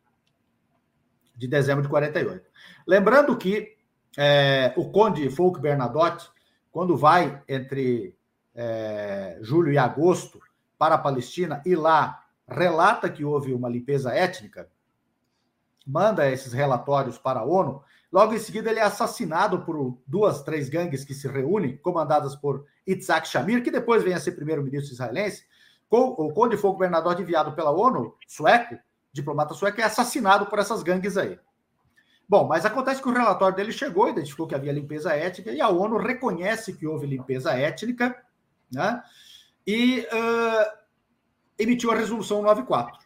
[1.37, 2.49] de dezembro de 48.
[2.87, 3.77] Lembrando que
[4.19, 6.29] é, o conde Folk Bernadotte,
[6.73, 8.17] quando vai entre
[8.55, 10.41] é, julho e agosto
[10.77, 14.69] para a Palestina e lá relata que houve uma limpeza étnica,
[15.87, 17.83] manda esses relatórios para a ONU,
[18.13, 22.65] logo em seguida ele é assassinado por duas, três gangues que se reúnem, comandadas por
[22.87, 25.45] Itzhak Shamir, que depois vem a ser primeiro-ministro israelense,
[25.91, 28.79] o Conde Fogo Bernadette enviado pela ONU, sueco,
[29.13, 31.39] diplomata sueco, é assassinado por essas gangues aí.
[32.29, 35.69] Bom, mas acontece que o relatório dele chegou, identificou que havia limpeza étnica, e a
[35.69, 38.17] ONU reconhece que houve limpeza étnica,
[38.73, 39.03] né?
[39.67, 40.79] E uh,
[41.59, 43.01] emitiu a resolução 94.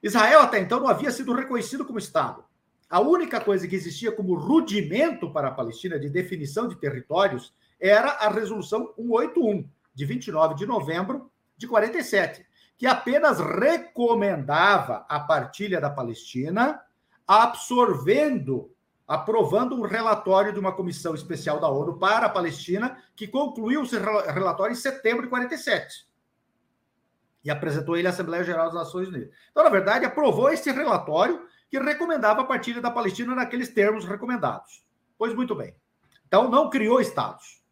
[0.00, 2.44] Israel até então não havia sido reconhecido como Estado.
[2.90, 8.10] A única coisa que existia como rudimento para a Palestina de definição de territórios era
[8.10, 9.64] a resolução 181,
[9.94, 12.44] de 29 de novembro de 47,
[12.76, 16.80] que apenas recomendava a partilha da Palestina,
[17.28, 18.74] absorvendo,
[19.06, 24.00] aprovando um relatório de uma comissão especial da ONU para a Palestina, que concluiu seu
[24.00, 26.10] relatório em setembro de 47
[27.44, 29.30] e apresentou ele à Assembleia Geral das Nações Unidas.
[29.50, 34.84] Então, na verdade, aprovou esse relatório que recomendava a partilha da Palestina naqueles termos recomendados.
[35.16, 35.74] Pois muito bem.
[36.26, 37.62] Então, não criou estados.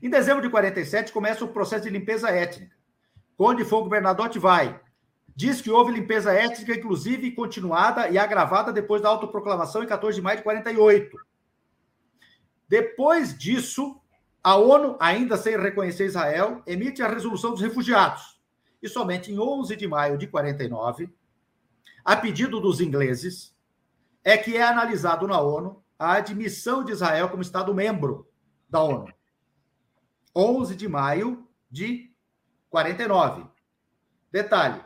[0.00, 2.76] Em dezembro de 47, começa o processo de limpeza étnica.
[3.36, 4.80] Conde Fogo Bernadotte vai.
[5.34, 10.22] Diz que houve limpeza étnica, inclusive continuada e agravada depois da autoproclamação em 14 de
[10.22, 11.16] maio de 48.
[12.68, 14.00] Depois disso,
[14.42, 18.38] a ONU, ainda sem reconhecer Israel, emite a resolução dos refugiados
[18.82, 21.08] e somente em 11 de maio de 49,
[22.04, 23.56] a pedido dos ingleses,
[24.22, 28.28] é que é analisado na ONU a admissão de Israel como Estado-membro
[28.68, 29.12] da ONU.
[30.36, 32.12] 11 de maio de
[32.68, 33.46] 49.
[34.30, 34.84] Detalhe: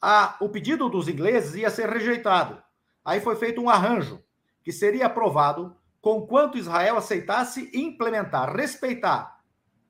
[0.00, 2.62] a, o pedido dos ingleses ia ser rejeitado.
[3.04, 4.22] Aí foi feito um arranjo
[4.62, 9.40] que seria aprovado com quanto Israel aceitasse implementar, respeitar,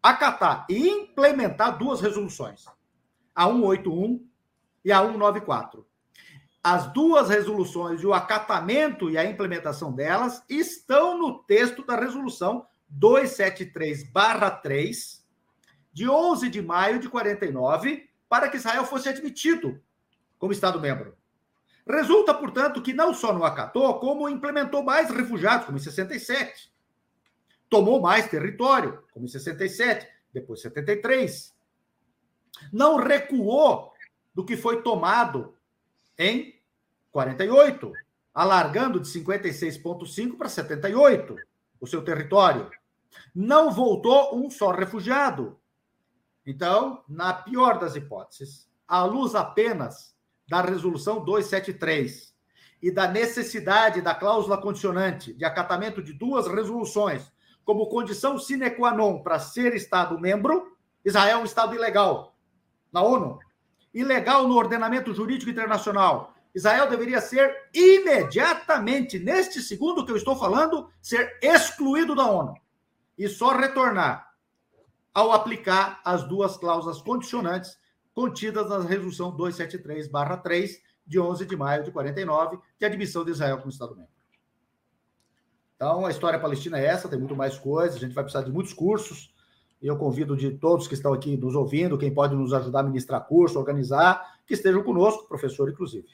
[0.03, 2.67] acatar e implementar duas resoluções
[3.35, 4.27] a 181
[4.85, 5.87] e a 194.
[6.63, 12.65] As duas resoluções e o acatamento e a implementação delas estão no texto da resolução
[12.89, 15.27] 273/3
[15.93, 19.83] de 11 de maio de 49, para que Israel fosse admitido
[20.39, 21.17] como estado membro.
[21.87, 26.73] Resulta, portanto, que não só não acatou, como implementou mais refugiados, como em 67.
[27.69, 31.53] Tomou mais território, como em 67, depois 73
[32.73, 33.93] não recuou
[34.35, 35.57] do que foi tomado
[36.19, 36.55] em
[37.11, 37.93] 48,
[38.35, 41.37] alargando de 56,5 para 78
[41.81, 42.71] o seu território.
[43.35, 45.59] Não voltou um só refugiado.
[46.47, 50.15] Então, na pior das hipóteses, à luz apenas
[50.49, 52.35] da resolução 273
[52.83, 57.31] e da necessidade da cláusula condicionante de acatamento de duas resoluções
[57.65, 62.35] como condição sine qua non para ser Estado membro, Israel é um Estado ilegal
[62.93, 63.39] na ONU,
[63.93, 66.35] ilegal no ordenamento jurídico internacional.
[66.55, 72.55] Israel deveria ser imediatamente, neste segundo que eu estou falando, ser excluído da ONU
[73.17, 74.33] e só retornar
[75.15, 77.79] ao aplicar as duas cláusulas condicionantes
[78.15, 83.71] contidas na resolução 273/3 de 11 de maio de 49, de admissão de Israel como
[83.71, 84.13] Estado membro.
[85.77, 88.53] Então, a história palestina é essa, tem muito mais coisas, a gente vai precisar de
[88.53, 89.32] muitos cursos,
[89.89, 93.27] eu convido de todos que estão aqui nos ouvindo, quem pode nos ajudar a ministrar
[93.27, 96.07] curso, organizar, que estejam conosco, professor inclusive.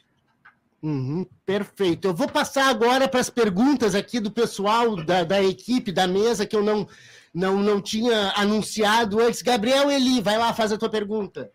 [0.83, 2.09] Uhum, perfeito.
[2.09, 6.47] Eu vou passar agora para as perguntas aqui do pessoal da, da equipe, da mesa,
[6.47, 6.87] que eu não,
[7.35, 9.43] não, não tinha anunciado antes.
[9.43, 11.51] Gabriel Eli, vai lá, faz a tua pergunta.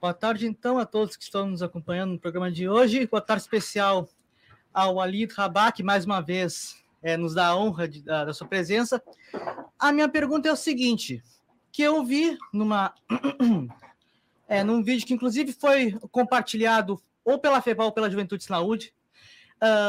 [0.00, 3.06] Boa tarde, então, a todos que estão nos acompanhando no programa de hoje.
[3.06, 4.08] Boa tarde especial
[4.74, 8.34] ao Alid Rabak, que mais uma vez é, nos dá a honra de, da, da,
[8.34, 9.02] sua presença.
[9.78, 11.22] A minha pergunta é o seguinte,
[11.70, 12.94] que eu vi numa,
[14.48, 18.92] é, num vídeo que, inclusive, foi compartilhado ou pela FEBAL ou pela Juventude de Saúde,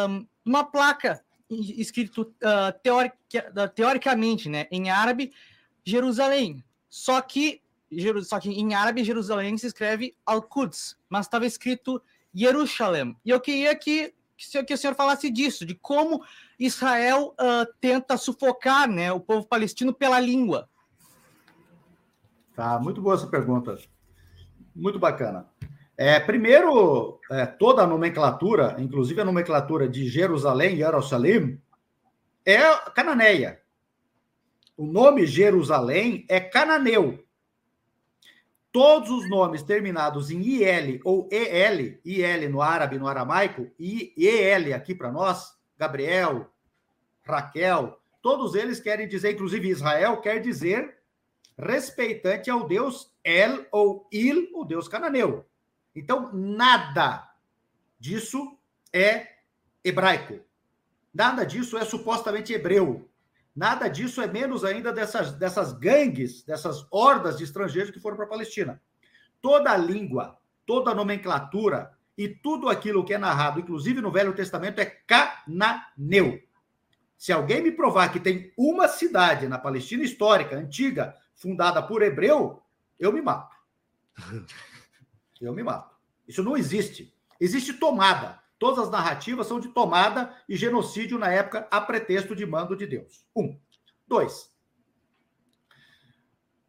[0.09, 3.15] um, uma placa escrito uh, teoric,
[3.75, 5.31] teoricamente né, em árabe,
[5.83, 6.63] Jerusalém.
[6.89, 7.61] Só que
[8.23, 12.01] só que em árabe, Jerusalém se escreve Al-Quds, mas estava escrito
[12.33, 13.15] Jerusalém.
[13.23, 14.13] E eu queria que,
[14.65, 16.23] que, o senhor falasse disso, de como
[16.59, 20.69] Israel uh, tenta sufocar né, o povo palestino pela língua.
[22.55, 23.77] Tá, muito boa essa pergunta.
[24.75, 25.47] Muito bacana.
[25.97, 31.61] É, primeiro, é, toda a nomenclatura, inclusive a nomenclatura de Jerusalém, Jerusalém,
[32.45, 32.59] é
[32.91, 33.61] cananeia.
[34.75, 37.23] O nome Jerusalém é cananeu.
[38.73, 44.73] Todos os nomes terminados em IL ou EL, IL no árabe, no aramaico, e EL
[44.73, 46.51] aqui para nós, Gabriel,
[47.21, 50.97] Raquel, todos eles querem dizer, inclusive Israel, quer dizer
[51.55, 55.45] respeitante ao deus El ou Il, o deus cananeu.
[55.95, 57.31] Então, nada
[57.99, 58.57] disso
[58.91, 59.27] é
[59.83, 60.39] hebraico.
[61.13, 63.07] Nada disso é supostamente hebreu.
[63.55, 68.25] Nada disso é menos ainda dessas, dessas gangues, dessas hordas de estrangeiros que foram para
[68.25, 68.81] a Palestina.
[69.41, 74.33] Toda a língua, toda a nomenclatura e tudo aquilo que é narrado, inclusive no Velho
[74.33, 76.41] Testamento, é cananeu.
[77.17, 82.61] Se alguém me provar que tem uma cidade na Palestina histórica, antiga, fundada por hebreu,
[82.99, 83.55] eu me mato.
[85.41, 85.93] Eu me mato.
[86.25, 87.13] Isso não existe.
[87.37, 88.39] Existe tomada.
[88.63, 92.87] Todas as narrativas são de tomada e genocídio na época a pretexto de mando de
[92.87, 93.25] Deus.
[93.35, 93.59] Um.
[94.07, 94.49] Dois.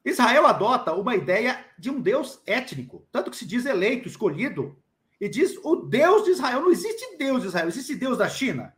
[0.05, 4.77] Israel adota uma ideia de um Deus étnico, tanto que se diz eleito, escolhido,
[5.21, 6.63] e diz o Deus de Israel.
[6.63, 8.75] Não existe Deus de Israel, existe Deus da China.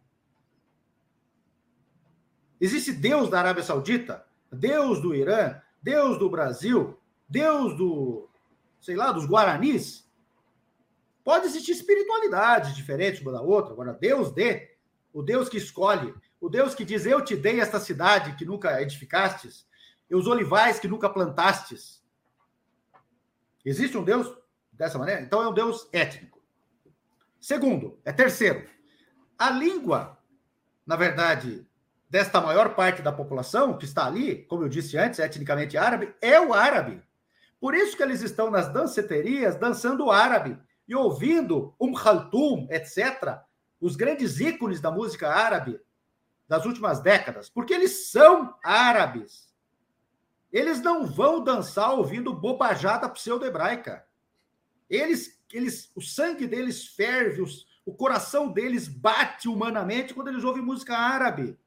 [2.61, 8.29] Existe Deus da Arábia Saudita, Deus do Irã, Deus do Brasil, Deus do,
[8.79, 10.06] sei lá, dos Guaranis.
[11.27, 13.73] Pode existir espiritualidades diferentes uma da outra.
[13.73, 14.77] Agora, Deus dê,
[15.13, 18.81] o Deus que escolhe, o Deus que diz: Eu te dei esta cidade que nunca
[18.81, 19.67] edificastes,
[20.09, 22.01] e os olivais que nunca plantastes.
[23.65, 24.33] Existe um Deus
[24.73, 25.21] dessa maneira?
[25.21, 26.41] Então é um Deus étnico.
[27.41, 28.65] Segundo, é terceiro,
[29.37, 30.17] a língua,
[30.87, 31.67] na verdade,
[32.09, 36.41] desta maior parte da população que está ali, como eu disse antes, etnicamente árabe, é
[36.41, 37.03] o árabe.
[37.59, 40.57] Por isso que eles estão nas danceterias dançando árabe
[40.89, 43.41] e ouvindo Um Khaltoum, etc.,
[43.81, 45.81] os grandes ícones da música árabe
[46.49, 49.53] das últimas décadas, porque eles são árabes.
[50.53, 54.07] Eles não vão dançar ouvindo bobajada pseudo-hebraica.
[54.89, 60.63] Eles, eles, o sangue deles ferve, os, o coração deles bate humanamente quando eles ouvem
[60.63, 61.59] música árabe.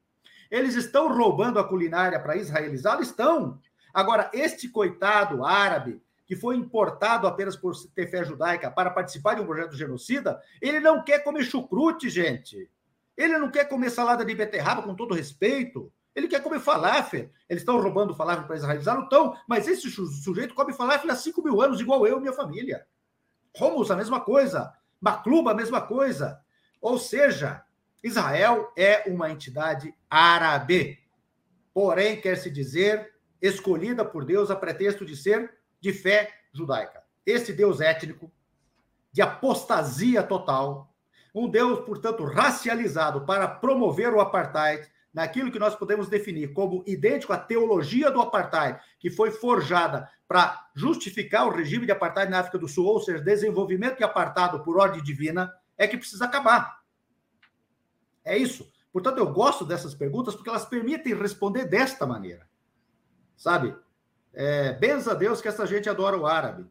[0.50, 3.02] Eles estão roubando a culinária para israelizá-la?
[3.02, 3.60] Estão.
[3.92, 9.40] Agora, este coitado árabe que foi importado apenas por ter fé judaica para participar de
[9.40, 12.70] um projeto genocida, ele não quer comer chucrute, gente.
[13.16, 15.92] Ele não quer comer salada de beterraba, com todo respeito.
[16.14, 17.28] Ele quer comer falafel.
[17.48, 18.94] Eles estão roubando falafel para israelizar?
[18.94, 19.36] Não estão.
[19.48, 22.86] Mas esse sujeito come falafel há 5 mil anos, igual eu e minha família.
[23.56, 24.72] Romulus, a mesma coisa.
[25.00, 26.40] Macluba, a mesma coisa.
[26.80, 27.64] Ou seja,
[28.04, 30.96] Israel é uma entidade árabe.
[31.74, 37.02] Porém, quer se dizer, escolhida por Deus a pretexto de ser de fé judaica.
[37.24, 38.30] esse Deus étnico,
[39.12, 40.92] de apostasia total,
[41.34, 47.32] um Deus, portanto, racializado para promover o apartheid, naquilo que nós podemos definir como idêntico
[47.32, 52.58] à teologia do apartheid, que foi forjada para justificar o regime de apartheid na África
[52.58, 56.80] do Sul, ou seja, desenvolvimento de apartado por ordem divina, é que precisa acabar.
[58.24, 58.70] É isso.
[58.92, 62.48] Portanto, eu gosto dessas perguntas porque elas permitem responder desta maneira.
[63.36, 63.74] Sabe?
[64.32, 66.66] É, benza a Deus que essa gente adora o árabe.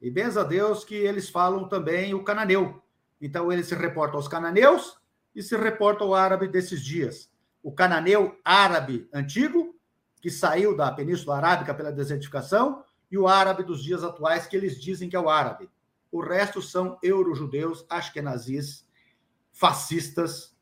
[0.00, 2.82] E benza a Deus que eles falam também o cananeu.
[3.20, 4.98] Então, eles se reportam aos cananeus
[5.34, 7.30] e se reportam ao árabe desses dias.
[7.62, 9.74] O cananeu árabe antigo,
[10.20, 14.80] que saiu da Península Arábica pela desertificação, e o árabe dos dias atuais, que eles
[14.80, 15.70] dizem que é o árabe.
[16.10, 18.86] O resto são eurojudeus, ashkenazis,
[19.52, 20.54] fascistas,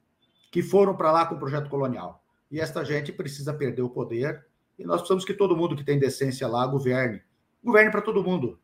[0.50, 2.24] que foram para lá com o projeto colonial.
[2.50, 4.46] E esta gente precisa perder o poder,
[4.78, 7.22] e nós precisamos que todo mundo que tem decência lá governe.
[7.62, 8.58] Governe para todo mundo.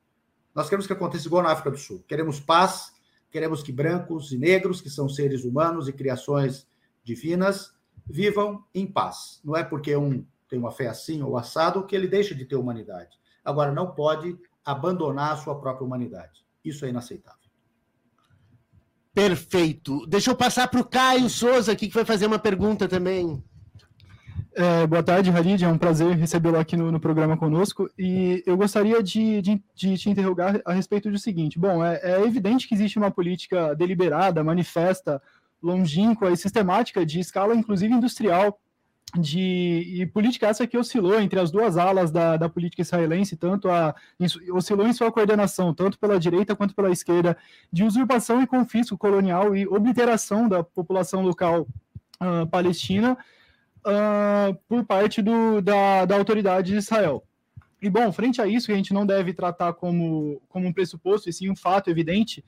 [0.54, 2.04] Nós queremos que aconteça igual na África do Sul.
[2.06, 2.92] Queremos paz,
[3.30, 6.66] queremos que brancos e negros, que são seres humanos e criações
[7.04, 7.72] divinas,
[8.04, 9.40] vivam em paz.
[9.44, 12.56] Não é porque um tem uma fé assim ou assado que ele deixa de ter
[12.56, 13.16] humanidade.
[13.44, 16.44] Agora, não pode abandonar a sua própria humanidade.
[16.64, 17.38] Isso é inaceitável.
[19.14, 20.06] Perfeito.
[20.06, 23.42] Deixa eu passar para o Caio Souza aqui, que vai fazer uma pergunta também.
[24.52, 25.64] É, boa tarde, Harid.
[25.64, 27.88] É um prazer recebê-lo aqui no, no, programa conosco.
[27.98, 32.22] E eu gostaria de, de, de, te interrogar a respeito do seguinte: bom, é, é,
[32.22, 35.22] evidente que existe uma política deliberada, manifesta,
[35.62, 38.58] longínqua e sistemática, de escala inclusive industrial,
[39.16, 43.68] de e política essa que oscilou entre as duas alas da, da política israelense, tanto
[43.68, 43.94] a
[44.52, 47.36] oscilou em sua coordenação, tanto pela direita quanto pela esquerda,
[47.72, 51.68] de usurpação e confisco colonial e obliteração da população local
[52.20, 53.16] uh, palestina
[53.80, 57.24] uh, por parte do, da, da autoridade de Israel.
[57.82, 61.28] E, bom, frente a isso, que a gente não deve tratar como, como um pressuposto,
[61.28, 62.44] e sim um fato evidente,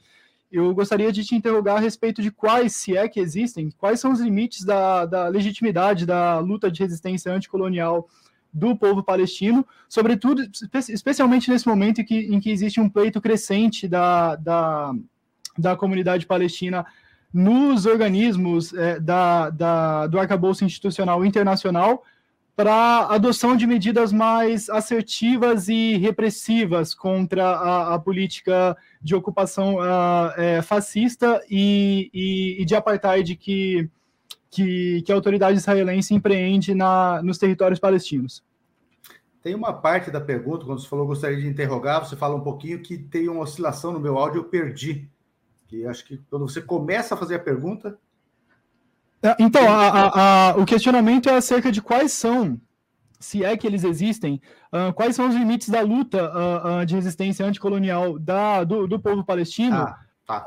[0.51, 4.13] eu gostaria de te interrogar a respeito de quais, se é que existem, quais são
[4.13, 8.07] os limites da, da legitimidade da luta de resistência anticolonial
[8.53, 10.43] do povo palestino, sobretudo,
[10.91, 14.93] especialmente nesse momento em que, em que existe um pleito crescente da, da,
[15.57, 16.85] da comunidade palestina
[17.33, 22.05] nos organismos é, da, da, do arcabouço institucional internacional
[22.55, 30.33] para adoção de medidas mais assertivas e repressivas contra a, a política de ocupação uh,
[30.37, 33.89] é, fascista e, e, e, de apartheid que,
[34.51, 38.45] que, que, a autoridade israelense empreende na, nos territórios palestinos.
[39.43, 42.81] Tem uma parte da pergunta, quando você falou gostaria de interrogar, você fala um pouquinho
[42.81, 45.09] que tem uma oscilação no meu áudio, eu perdi
[45.73, 47.99] que acho que quando você começa a fazer a pergunta.
[49.23, 52.61] É, então, a, a, o questionamento é acerca de quais são,
[53.19, 54.41] se é que eles existem,
[54.73, 58.99] uh, quais são os limites da luta uh, uh, de resistência anticolonial da, do, do
[58.99, 59.77] povo palestino.
[59.77, 60.45] Ah, tá.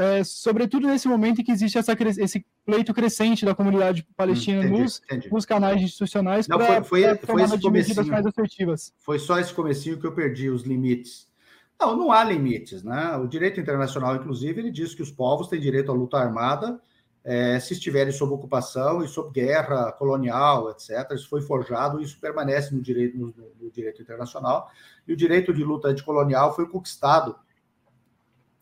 [0.00, 4.64] é, sobretudo nesse momento em que existe essa, esse pleito crescente da comunidade palestina hum,
[4.64, 5.32] entendi, nos, entendi.
[5.32, 8.92] nos, canais institucionais para foi, foi, foi medidas mais assertivas.
[8.98, 11.32] Foi só esse comecinho que eu perdi os limites.
[11.80, 13.16] Não, não há limites, né?
[13.16, 16.80] O direito internacional, inclusive, ele diz que os povos têm direito à luta armada
[17.24, 21.10] é, se estiverem sob ocupação e sob guerra colonial, etc.
[21.12, 24.70] Isso foi forjado e isso permanece no direito, no, no direito internacional.
[25.08, 27.34] E o direito de luta anticolonial foi conquistado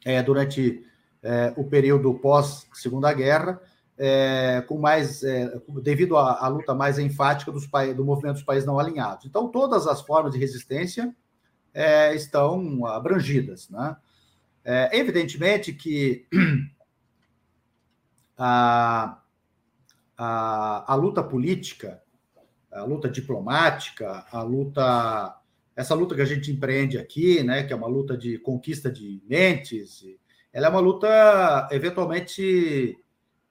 [0.05, 0.87] é, durante
[1.23, 3.61] é, o período pós Segunda Guerra,
[3.99, 8.67] é, com mais é, devido à, à, luta mais enfática dos do movimento dos países
[8.67, 9.27] não alinhados.
[9.27, 11.15] Então, todas as formas de resistência
[11.75, 13.69] é, estão abrangidas.
[13.69, 13.97] Né?
[14.65, 16.27] É, evidentemente que
[18.37, 19.21] a,
[20.17, 22.03] a, a luta política,
[22.71, 25.39] a luta diplomática, a luta
[25.75, 29.23] essa luta que a gente empreende aqui, né, que é uma luta de conquista de
[29.27, 30.05] mentes,
[30.53, 32.99] ela é uma luta eventualmente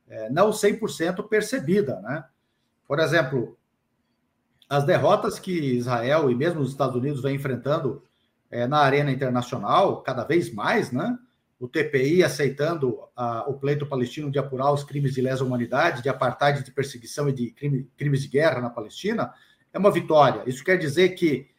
[0.07, 2.23] é, não 100% percebida, né?
[2.87, 3.57] Por exemplo,
[4.69, 8.03] as derrotas que Israel e mesmo os Estados Unidos vêm enfrentando
[8.51, 11.17] é, na arena internacional, cada vez mais, né?
[11.57, 16.09] O TPI aceitando a, o pleito palestino de apurar os crimes de lesa humanidade, de
[16.09, 19.33] apartheid, de perseguição e de crime, crimes de guerra na Palestina,
[19.71, 20.43] é uma vitória.
[20.45, 21.49] Isso quer dizer que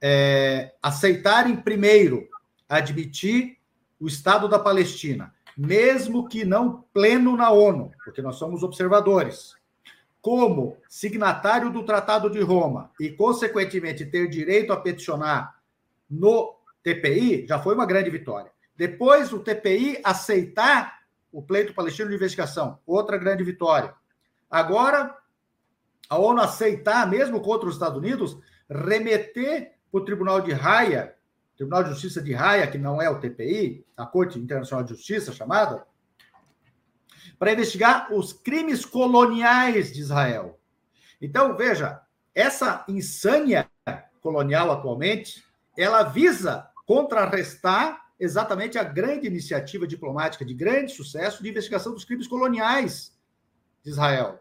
[0.00, 2.28] é, aceitarem primeiro
[2.68, 3.56] admitir
[4.00, 9.54] o Estado da Palestina, mesmo que não pleno na ONU, porque nós somos observadores,
[10.20, 15.61] como signatário do Tratado de Roma e, consequentemente, ter direito a peticionar
[16.12, 18.52] no TPI já foi uma grande vitória.
[18.76, 21.00] Depois, o TPI aceitar
[21.30, 23.94] o pleito palestino de investigação, outra grande vitória.
[24.50, 25.16] Agora,
[26.08, 28.38] a ONU aceitar, mesmo contra os Estados Unidos,
[28.68, 31.14] remeter para o Tribunal de Haia,
[31.56, 35.32] Tribunal de Justiça de Haia, que não é o TPI, a Corte Internacional de Justiça
[35.32, 35.86] chamada,
[37.38, 40.60] para investigar os crimes coloniais de Israel.
[41.20, 42.02] Então, veja,
[42.34, 43.68] essa insânia
[44.20, 45.44] colonial atualmente,
[45.76, 52.28] ela visa contrarrestar exatamente a grande iniciativa diplomática de grande sucesso de investigação dos crimes
[52.28, 53.18] coloniais
[53.82, 54.40] de Israel.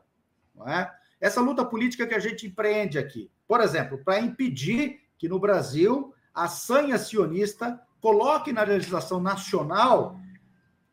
[0.67, 0.89] É?
[1.19, 6.13] Essa luta política que a gente empreende aqui, por exemplo, para impedir que no Brasil
[6.33, 10.19] a sanha sionista coloque na legislação nacional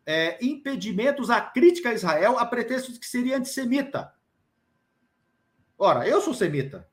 [0.07, 4.12] é, impedimentos à crítica a Israel a pretexto de que seria antissemita.
[5.76, 6.89] Ora, eu sou semita.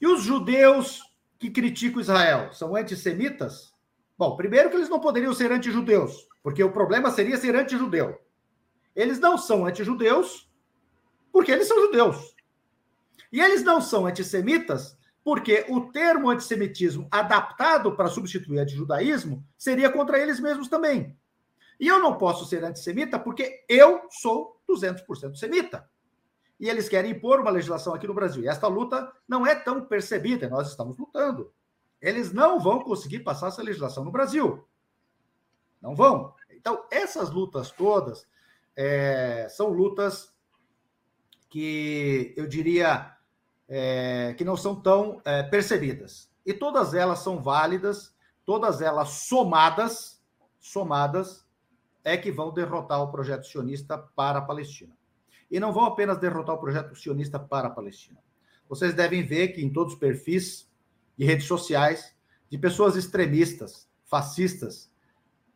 [0.00, 1.02] E os judeus
[1.42, 3.74] que criticam Israel são antissemitas?
[4.16, 8.16] Bom, primeiro que eles não poderiam ser antijudeus, porque o problema seria ser antijudeu.
[8.94, 10.48] Eles não são antijudeus
[11.32, 12.36] porque eles são judeus.
[13.32, 20.20] E eles não são antissemitas porque o termo antissemitismo adaptado para substituir antijudaísmo seria contra
[20.20, 21.18] eles mesmos também.
[21.80, 25.90] E eu não posso ser antissemita porque eu sou 200% semita.
[26.62, 28.44] E eles querem impor uma legislação aqui no Brasil.
[28.44, 31.52] E esta luta não é tão percebida, nós estamos lutando.
[32.00, 34.64] Eles não vão conseguir passar essa legislação no Brasil.
[35.80, 36.32] Não vão.
[36.52, 38.28] Então, essas lutas todas
[38.76, 40.32] é, são lutas
[41.50, 43.12] que eu diria
[43.68, 46.30] é, que não são tão é, percebidas.
[46.46, 50.22] E todas elas são válidas, todas elas somadas,
[50.60, 51.44] somadas,
[52.04, 54.96] é que vão derrotar o projeto sionista para a Palestina.
[55.52, 58.18] E não vão apenas derrotar o projeto sionista para a Palestina.
[58.66, 60.66] Vocês devem ver que em todos os perfis
[61.16, 62.16] de redes sociais,
[62.48, 64.90] de pessoas extremistas, fascistas,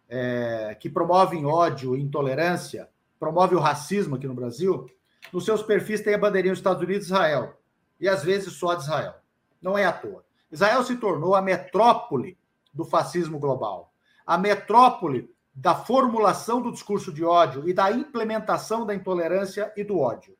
[0.06, 4.86] é, que promovem ódio e intolerância, promovem o racismo aqui no Brasil,
[5.32, 7.58] nos seus perfis tem a bandeirinha dos Estados Unidos e Israel.
[7.98, 9.14] E às vezes só de Israel.
[9.62, 10.26] Não é à toa.
[10.52, 12.38] Israel se tornou a metrópole
[12.72, 13.94] do fascismo global.
[14.26, 19.98] A metrópole da formulação do discurso de ódio e da implementação da intolerância e do
[19.98, 20.36] ódio.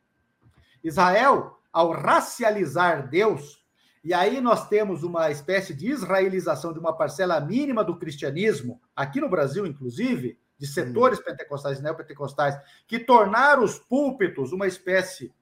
[0.84, 3.64] Israel, ao racializar Deus,
[4.04, 9.18] e aí nós temos uma espécie de israelização de uma parcela mínima do cristianismo, aqui
[9.18, 11.22] no Brasil, inclusive, de setores hum.
[11.24, 12.56] pentecostais e neopentecostais,
[12.86, 15.34] que tornaram os púlpitos uma espécie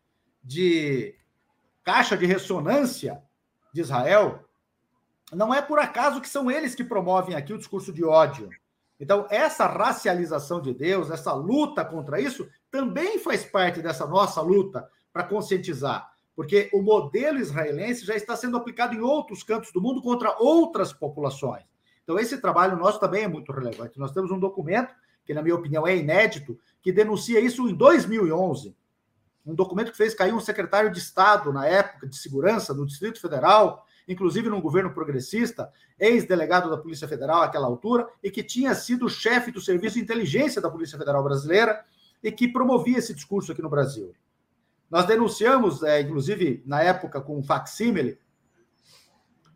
[0.42, 1.16] de
[1.82, 3.20] caixa de ressonância
[3.72, 4.48] de Israel,
[5.32, 8.48] não é por acaso que são eles que promovem aqui o discurso de ódio.
[8.98, 14.88] Então, essa racialização de Deus, essa luta contra isso, também faz parte dessa nossa luta
[15.12, 20.02] para conscientizar, porque o modelo israelense já está sendo aplicado em outros cantos do mundo
[20.02, 21.64] contra outras populações.
[22.02, 23.98] Então, esse trabalho nosso também é muito relevante.
[23.98, 28.76] Nós temos um documento, que, na minha opinião, é inédito, que denuncia isso em 2011.
[29.46, 33.20] Um documento que fez cair um secretário de Estado, na época, de segurança, do Distrito
[33.20, 39.08] Federal, inclusive num governo progressista, ex-delegado da Polícia Federal àquela altura, e que tinha sido
[39.08, 41.84] chefe do Serviço de Inteligência da Polícia Federal Brasileira
[42.22, 44.14] e que promovia esse discurso aqui no Brasil.
[44.90, 48.18] Nós denunciamos, é, inclusive, na época, com um facsímile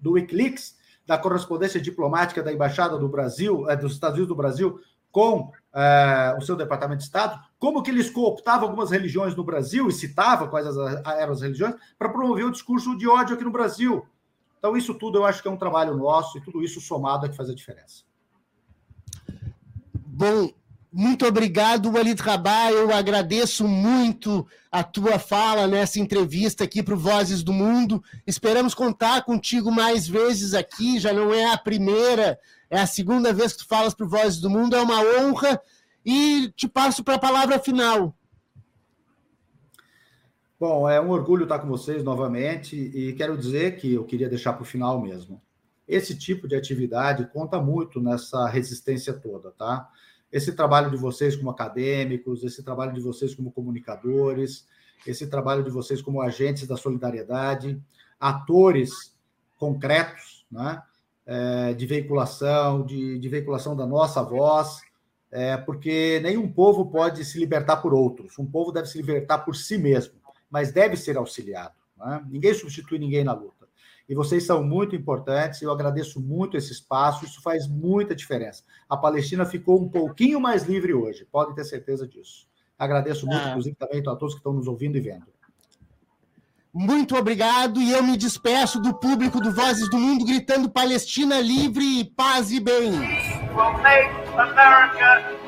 [0.01, 0.76] do Wikileaks,
[1.07, 4.80] da correspondência diplomática da Embaixada do Brasil, é, dos Estados Unidos do Brasil,
[5.11, 9.88] com é, o seu Departamento de Estado, como que eles cooptavam algumas religiões no Brasil
[9.88, 14.07] e citava quais eram as religiões para promover o discurso de ódio aqui no Brasil.
[14.59, 17.28] Então, isso tudo eu acho que é um trabalho nosso e tudo isso somado é
[17.28, 18.02] que faz a diferença.
[19.94, 20.50] Bom,
[20.92, 22.72] muito obrigado, Walid Rabah.
[22.72, 28.02] Eu agradeço muito a tua fala nessa entrevista aqui para o Vozes do Mundo.
[28.26, 30.98] Esperamos contar contigo mais vezes aqui.
[30.98, 32.38] Já não é a primeira,
[32.70, 34.74] é a segunda vez que tu falas para o Vozes do Mundo.
[34.74, 35.61] É uma honra.
[36.04, 38.14] E te passo para a palavra final.
[40.61, 44.54] Bom, é um orgulho estar com vocês novamente e quero dizer que eu queria deixar
[44.54, 45.40] para o final mesmo.
[45.86, 49.88] Esse tipo de atividade conta muito nessa resistência toda, tá?
[50.32, 54.66] Esse trabalho de vocês como acadêmicos, esse trabalho de vocês como comunicadores,
[55.06, 57.80] esse trabalho de vocês como agentes da solidariedade,
[58.18, 59.16] atores
[59.56, 60.82] concretos, né?
[61.24, 64.80] É, de veiculação, de, de, veiculação da nossa voz,
[65.30, 69.54] é, porque nenhum povo pode se libertar por outros, um povo deve se libertar por
[69.54, 70.18] si mesmo
[70.51, 71.74] mas deve ser auxiliado.
[71.96, 72.24] Né?
[72.30, 73.68] Ninguém substitui ninguém na luta.
[74.09, 78.64] E vocês são muito importantes, eu agradeço muito esse espaço, isso faz muita diferença.
[78.88, 82.49] A Palestina ficou um pouquinho mais livre hoje, podem ter certeza disso.
[82.78, 83.51] Agradeço muito, ah.
[83.51, 85.26] inclusive, também a todos que estão nos ouvindo e vendo.
[86.72, 92.05] Muito obrigado, e eu me despeço do público do Vozes do Mundo gritando Palestina livre,
[92.16, 92.92] paz e bem.
[93.55, 95.47] We'll make America